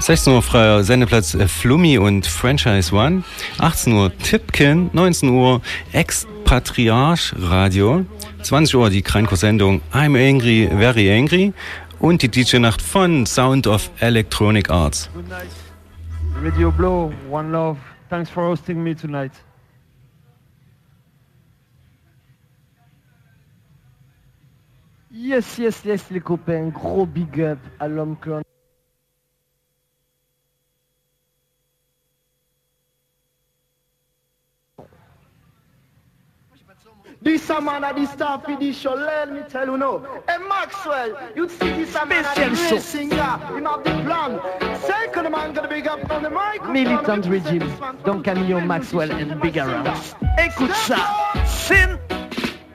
16 0.00 0.32
Uhr 0.32 0.42
freier 0.42 0.82
Sendeplatz 0.82 1.34
äh, 1.34 1.46
Flummi 1.46 1.98
und 1.98 2.26
Franchise 2.26 2.92
One. 2.92 3.22
18 3.58 3.92
Uhr 3.92 4.12
Tipkin. 4.18 4.90
19 4.92 5.28
Uhr 5.28 5.60
Expatriarch 5.92 7.34
Radio. 7.38 8.04
20 8.44 8.74
Uhr 8.74 8.90
die 8.90 9.00
Kreinko-Sendung 9.00 9.80
I'm 9.92 10.16
Angry, 10.16 10.68
Very 10.70 11.10
Angry 11.10 11.54
und 12.04 12.20
die 12.20 12.28
DJ-Nacht 12.28 12.82
von 12.82 13.24
Sound 13.24 13.66
of 13.66 13.90
Electronic 14.00 14.68
Arts. 14.68 15.08
Good 15.14 15.26
night. 15.26 15.48
Radio 16.42 16.70
Blow, 16.70 17.10
One 17.30 17.50
Love. 17.50 17.78
Thanks 18.10 18.28
for 18.28 18.44
hosting 18.44 18.84
me 18.84 18.94
tonight. 18.94 19.32
Yes, 25.10 25.56
yes, 25.56 25.82
yes, 25.86 26.10
les 26.10 26.20
copains. 26.20 26.72
Gros 26.74 27.06
big 27.06 27.40
up 27.40 27.58
à 27.78 27.88
l'homme 27.88 28.16
This 37.24 37.48
a 37.48 37.58
man 37.58 37.82
at 37.84 37.96
the 37.96 38.04
start 38.04 38.44
for 38.44 38.54
this 38.54 38.76
show, 38.76 38.92
let 38.92 39.32
me 39.32 39.40
tell 39.48 39.64
you 39.66 39.78
now. 39.78 39.98
Hey 40.28 40.36
Maxwell, 40.46 41.16
you 41.34 41.48
see 41.48 41.70
this 41.72 41.94
a 41.94 42.04
man 42.04 42.22
at 42.22 42.36
the 42.36 42.50
great 42.50 42.82
singer, 42.82 43.14
him 43.14 43.64
have 43.64 43.82
the 43.82 43.90
plan. 44.04 44.38
Second 44.82 45.32
man 45.32 45.54
gonna 45.54 45.66
big 45.66 45.86
up 45.86 46.10
on 46.10 46.22
the 46.22 46.28
mic. 46.28 46.62
Militant 46.68 47.24
Regime, 47.24 47.72
Don 48.04 48.22
Camillo 48.22 48.60
Maxwell 48.60 49.10
and 49.10 49.40
Big 49.40 49.56
Around. 49.56 49.86
Écoute 50.36 50.74
ça, 50.74 50.98
Sin 51.46 51.98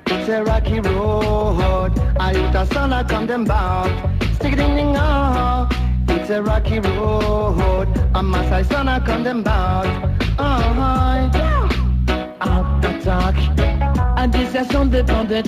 It's 0.08 0.28
a 0.30 0.44
rocky 0.44 0.80
road, 0.80 1.94
I 2.20 2.32
youth 2.32 2.56
a 2.56 2.66
son 2.74 2.92
I 2.92 3.04
come 3.04 3.28
them 3.28 3.46
back. 3.46 3.92
Stick 4.34 4.56
ding 4.56 4.76
ding 4.76 4.96
oh. 4.98 5.70
It's 6.08 6.32
a 6.32 6.42
rocky 6.42 6.80
road, 6.80 7.88
a 8.16 8.24
Masai 8.24 8.64
son 8.64 8.88
I 8.88 9.00
come 9.00 9.24
them 9.24 9.44
back. 9.44 9.86
Oh, 10.40 11.30
Out 12.42 12.82
the 12.82 13.00
talk, 13.04 13.36
décision 14.28 14.86
dépend 14.86 15.24
de 15.24 15.42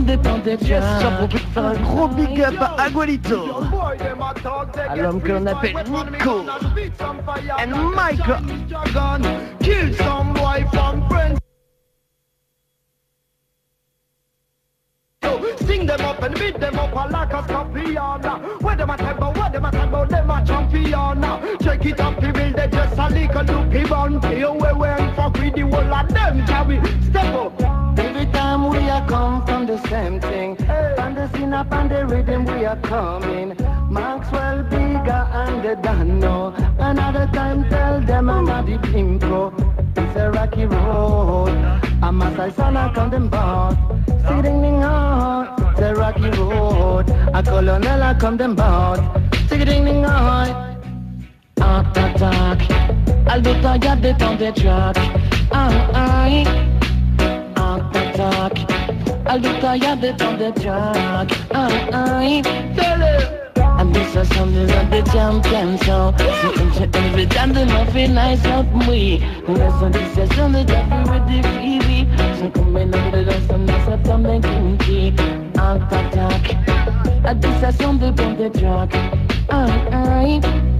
dépend 0.00 0.38
de 0.38 0.56
pour 1.28 1.38
faire 1.52 1.64
un 1.64 1.74
gros 1.74 2.08
big 2.08 2.40
up 2.40 2.54
à 2.60 2.82
Agualito. 2.84 3.44
À 4.88 4.96
l'homme 4.96 5.20
que 5.20 5.32
l'on 5.32 5.46
appelle 5.46 5.74
Nico. 6.10 6.44
And 7.58 7.94
Michael. 7.94 8.42
Kill 9.60 9.94
some 9.94 10.32
boy 10.34 10.64
from 10.72 11.06
friends. 11.08 11.45
Sing 15.66 15.86
them 15.86 16.00
up 16.00 16.22
and 16.22 16.34
beat 16.34 16.58
them 16.60 16.78
up 16.78 16.94
like 16.94 17.32
a 17.32 17.42
scorpion. 17.44 18.22
Where 18.60 18.76
them 18.76 18.90
a 18.90 18.96
tempo, 18.96 19.32
where 19.32 19.50
them 19.50 19.64
a 19.64 19.70
tempo, 19.70 20.06
them 20.06 20.30
a 20.30 20.44
champion. 20.46 21.22
Check 21.60 21.86
it 21.86 22.00
up, 22.00 22.20
people, 22.20 22.52
they 22.52 22.68
just 22.68 22.98
a 22.98 23.08
little 23.08 23.44
loopy 23.44 23.84
bounty. 23.88 24.40
Away 24.42 24.72
when 24.72 25.14
fuck 25.14 25.34
with 25.34 25.54
the 25.54 25.62
whole 25.62 25.94
of 25.94 26.08
them, 26.08 26.46
carry 26.46 26.80
step 27.08 27.34
up. 27.34 27.98
Every 27.98 28.26
time 28.26 28.68
we 28.70 28.88
are 28.88 29.06
come 29.08 29.44
from 29.46 29.66
the 29.66 29.78
same 29.88 30.20
up 31.56 31.72
and 31.72 31.90
the 31.90 32.04
rhythm 32.06 32.44
we 32.44 32.66
are 32.66 32.80
coming. 32.82 33.48
Maxwell 33.88 34.62
bigger 34.64 35.22
and 35.42 35.64
the 35.64 35.74
Dano. 35.76 36.52
Another 36.78 37.26
time 37.32 37.68
tell 37.70 38.00
them 38.00 38.28
I'm 38.28 38.44
not 38.44 38.66
the 38.66 38.76
impro. 39.00 39.40
It's 39.96 40.16
a 40.16 40.30
rocky 40.30 40.66
road. 40.66 41.54
I'm 42.02 42.20
a 42.20 42.28
I 42.28 42.92
come 42.94 43.10
them 43.10 43.28
bout. 43.30 43.76
Sitting 44.28 44.64
in 44.64 44.82
hard. 44.82 45.48
It's 45.70 45.80
a 45.80 45.94
rocky 45.94 46.30
road. 46.38 47.08
A 47.38 47.42
colonel 47.42 48.02
I 48.02 48.14
come 48.20 48.36
them 48.36 48.54
bout. 48.54 49.00
Sitting 49.48 49.88
in 49.88 50.04
hard. 50.04 50.50
Out 51.60 51.96
attack. 51.96 52.60
Al 53.32 53.40
do 53.40 53.52
tagliare 53.62 54.14
tante 54.18 54.52
track. 54.52 54.96
Ah, 55.50 55.72
ah, 55.94 56.28
out 57.56 57.96
attack. 57.96 59.05
Al 59.28 59.40
do 59.40 59.52
tagliare 59.58 60.14
tante 60.14 60.52
track. 60.60 61.32
Ah, 61.52 61.68
ah, 61.92 62.20
tell 62.74 63.02
it. 63.02 63.46
And 63.78 63.94
this 63.94 64.16
is 64.16 64.28
something 64.34 64.66
that 64.68 64.90
the 64.90 65.02
champion 65.12 65.76
so 65.78 66.14
So 66.16 66.48
I'm 66.56 66.94
every 67.04 67.26
time 67.26 67.52
don't 67.52 67.90
feel 67.92 68.08
nice 68.08 68.44
up 68.46 68.66
me 68.86 69.22
And 69.46 69.56
that's 69.56 69.82
what 69.82 69.92
this 69.92 70.16
is 70.16 70.34
something 70.34 70.66
that 70.66 70.84
we 70.90 71.10
with 71.12 71.26
the 71.28 71.48
freebie 71.48 72.38
So 72.38 72.50
come 72.50 72.76
in 72.78 72.94
and 72.94 73.12
the 73.12 73.24
dance 73.24 73.50
and 73.50 73.68
that's 73.68 73.88
up 73.88 74.08
on 74.08 74.22
the 74.22 75.52
Out 75.58 75.82
attack. 75.92 76.54
And 77.26 77.42
this 77.42 77.62
is 77.62 77.76
something 77.76 78.16
from 78.16 78.36
the 78.36 78.48
track 78.48 78.90
Ah, 79.50 79.88
ah, 79.92 80.75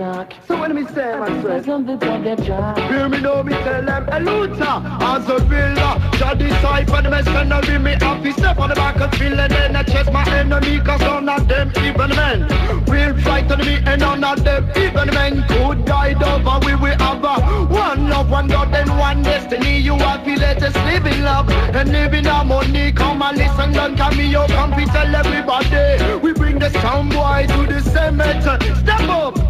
So 0.00 0.58
when 0.58 0.74
me 0.74 0.86
say, 0.86 1.12
this 1.28 1.60
is 1.60 1.66
something 1.66 2.00
from 2.00 2.24
the 2.24 2.34
track 2.34 2.78
Hear 2.90 3.06
me 3.06 3.20
know 3.20 3.42
me 3.42 3.52
tell 3.52 3.84
them 3.84 4.08
a 4.08 4.18
Luther 4.18 4.64
As 4.64 5.28
a 5.28 5.38
villa. 5.40 6.00
Jah 6.16 6.34
decipher 6.34 7.02
the 7.02 7.10
mess 7.10 7.26
gonna 7.26 7.60
be 7.60 7.76
me 7.76 7.92
happy 8.00 8.32
Step 8.32 8.58
on 8.58 8.70
the 8.70 8.76
back 8.76 8.98
and 8.98 9.14
feel 9.16 9.38
and 9.38 9.52
then 9.52 9.76
I 9.76 9.82
chase 9.82 10.10
my 10.10 10.24
enemy 10.30 10.80
Cause 10.80 11.02
none 11.02 11.28
of 11.28 11.46
them 11.46 11.70
even 11.84 12.16
men 12.16 12.48
Will 12.86 13.14
fight 13.20 13.52
on 13.52 13.58
me 13.58 13.76
and 13.84 14.00
none 14.00 14.24
of 14.24 14.42
them 14.42 14.70
even 14.74 15.08
men 15.12 15.44
Could 15.48 15.84
die 15.84 16.14
over 16.14 16.64
we 16.64 16.74
will 16.76 16.96
have 16.96 17.22
a 17.22 17.66
One 17.66 18.08
love, 18.08 18.30
one 18.30 18.48
God 18.48 18.74
and 18.74 18.88
one 18.98 19.22
destiny. 19.22 19.80
You 19.80 19.96
have 19.96 20.24
to 20.24 20.34
let 20.34 20.62
us 20.62 20.74
live 20.76 21.04
in 21.04 21.24
love 21.24 21.50
And 21.50 21.92
live 21.92 22.14
in 22.14 22.24
harmony. 22.24 22.90
Come 22.92 23.20
and 23.20 23.36
listen, 23.36 23.72
don't 23.72 23.98
come 23.98 24.16
me 24.16 24.32
Come 24.32 24.74
we 24.76 24.86
tell 24.86 25.14
everybody. 25.14 26.18
We 26.20 26.32
bring 26.32 26.58
the 26.58 26.70
sound 26.80 27.10
boy 27.10 27.44
to 27.48 27.66
the 27.66 27.82
cemetery 27.82 28.74
Step 28.76 29.02
up 29.10 29.49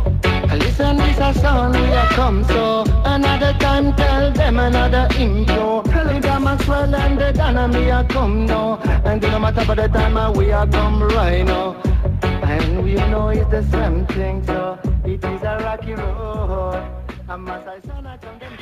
Listen, 0.81 0.97
this 0.97 1.19
a 1.19 1.40
song 1.40 1.73
we 1.73 1.93
a 1.93 2.07
come 2.16 2.43
so. 2.44 2.85
Another 3.05 3.52
time 3.59 3.94
tell 3.97 4.32
them 4.32 4.59
another 4.59 5.09
intro. 5.19 5.82
Leave 5.82 6.23
them 6.23 6.44
Maxwell 6.44 6.94
and 6.94 7.20
the 7.20 7.32
Donna 7.35 7.69
me 7.69 7.90
a 7.90 8.02
come 8.05 8.47
now. 8.47 8.78
And 9.05 9.20
no 9.20 9.39
matter 9.39 9.62
for 9.66 9.74
the 9.74 9.89
time 9.89 10.16
uh, 10.16 10.32
we 10.32 10.51
a 10.51 10.66
come 10.66 11.02
right 11.02 11.44
now. 11.44 11.77
And 12.23 12.82
we 12.82 12.94
know 12.94 13.28
it's 13.28 13.51
the 13.51 13.62
same 13.70 14.07
thing 14.07 14.43
so 14.47 14.78
It 15.05 15.23
is 15.23 15.43
a 15.43 15.59
rocky 15.62 15.93
road. 15.93 16.82
And 17.28 17.44
my 17.44 17.62
son 17.62 18.07
I 18.07 18.16
come 18.16 18.39
them 18.39 18.57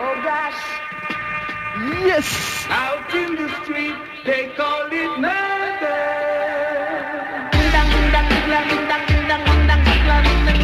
Oh 0.00 0.20
gosh. 0.22 0.97
Yes. 1.78 2.66
Out 2.70 3.14
in 3.14 3.36
the 3.36 3.48
street, 3.62 3.94
they 4.24 4.48
call 4.56 4.86
it 4.90 5.20
murder. 5.20 5.58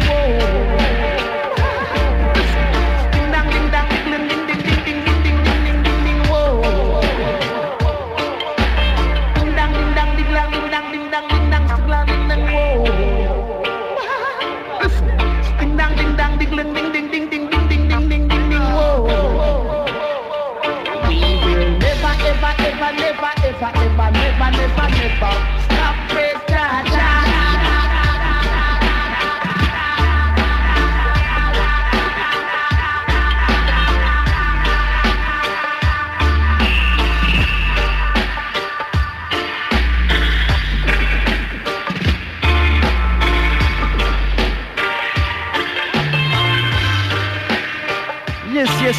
never, 0.05 0.64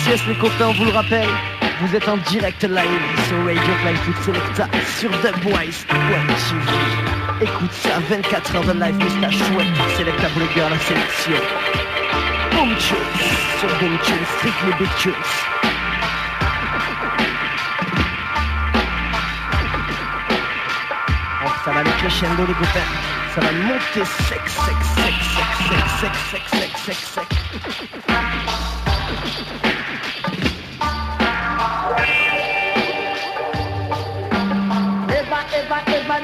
Yes, 0.05 0.21
les 0.29 0.35
copains, 0.37 0.73
vous 0.73 0.85
le 0.85 0.91
rappelle. 0.91 1.29
Vous 1.81 1.95
êtes 1.95 2.09
en 2.09 2.17
direct 2.17 2.63
live 2.63 3.01
sur 3.29 3.37
Radio 3.39 3.73
Blind 3.83 3.99
Food 3.99 4.17
Selecta 4.25 4.69
sur 4.99 5.11
Dubwise 5.11 5.87
One 5.91 6.27
TV. 6.27 6.73
Écoute 7.43 7.73
ça, 7.73 7.99
24 8.09 8.57
heures 8.57 8.65
de 8.65 8.73
live, 8.73 8.97
Mr. 8.97 9.31
Chouette, 9.31 9.67
Selecta 9.97 10.29
pour 10.29 10.43
la 10.43 10.79
sélection. 10.79 11.43
Boom 12.53 12.75
Tunes, 12.77 12.97
sur 13.59 13.69
Boom 13.79 13.99
Tunes, 14.05 14.27
Strictly 14.39 14.73
Big 14.79 14.95
Tunes. 14.99 15.13
Oh, 21.45 21.51
ça 21.65 21.71
va 21.73 21.81
aller 21.81 21.91
crescendo 21.99 22.47
les 22.47 22.55
copains. 22.55 22.91
Ça 23.35 23.41
va 23.41 23.53
monter 23.53 24.05
sec, 24.05 24.41
sec, 24.47 24.77
sec, 24.95 25.15
sec, 25.35 25.53
sec, 25.69 26.15
sec, 26.31 26.43
sec, 26.53 26.71
sec, 26.85 26.97
sec, 26.97 26.97
sec. 26.97 28.56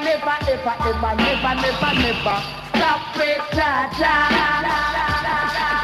never, 0.02 0.36
ever, 0.50 0.74
ever, 0.88 1.16
never, 1.16 1.54
never, 1.62 1.94
never 2.02 2.62
stop 2.82 3.16
it, 3.16 3.38
cha 3.54 3.88
cha. 3.98 5.81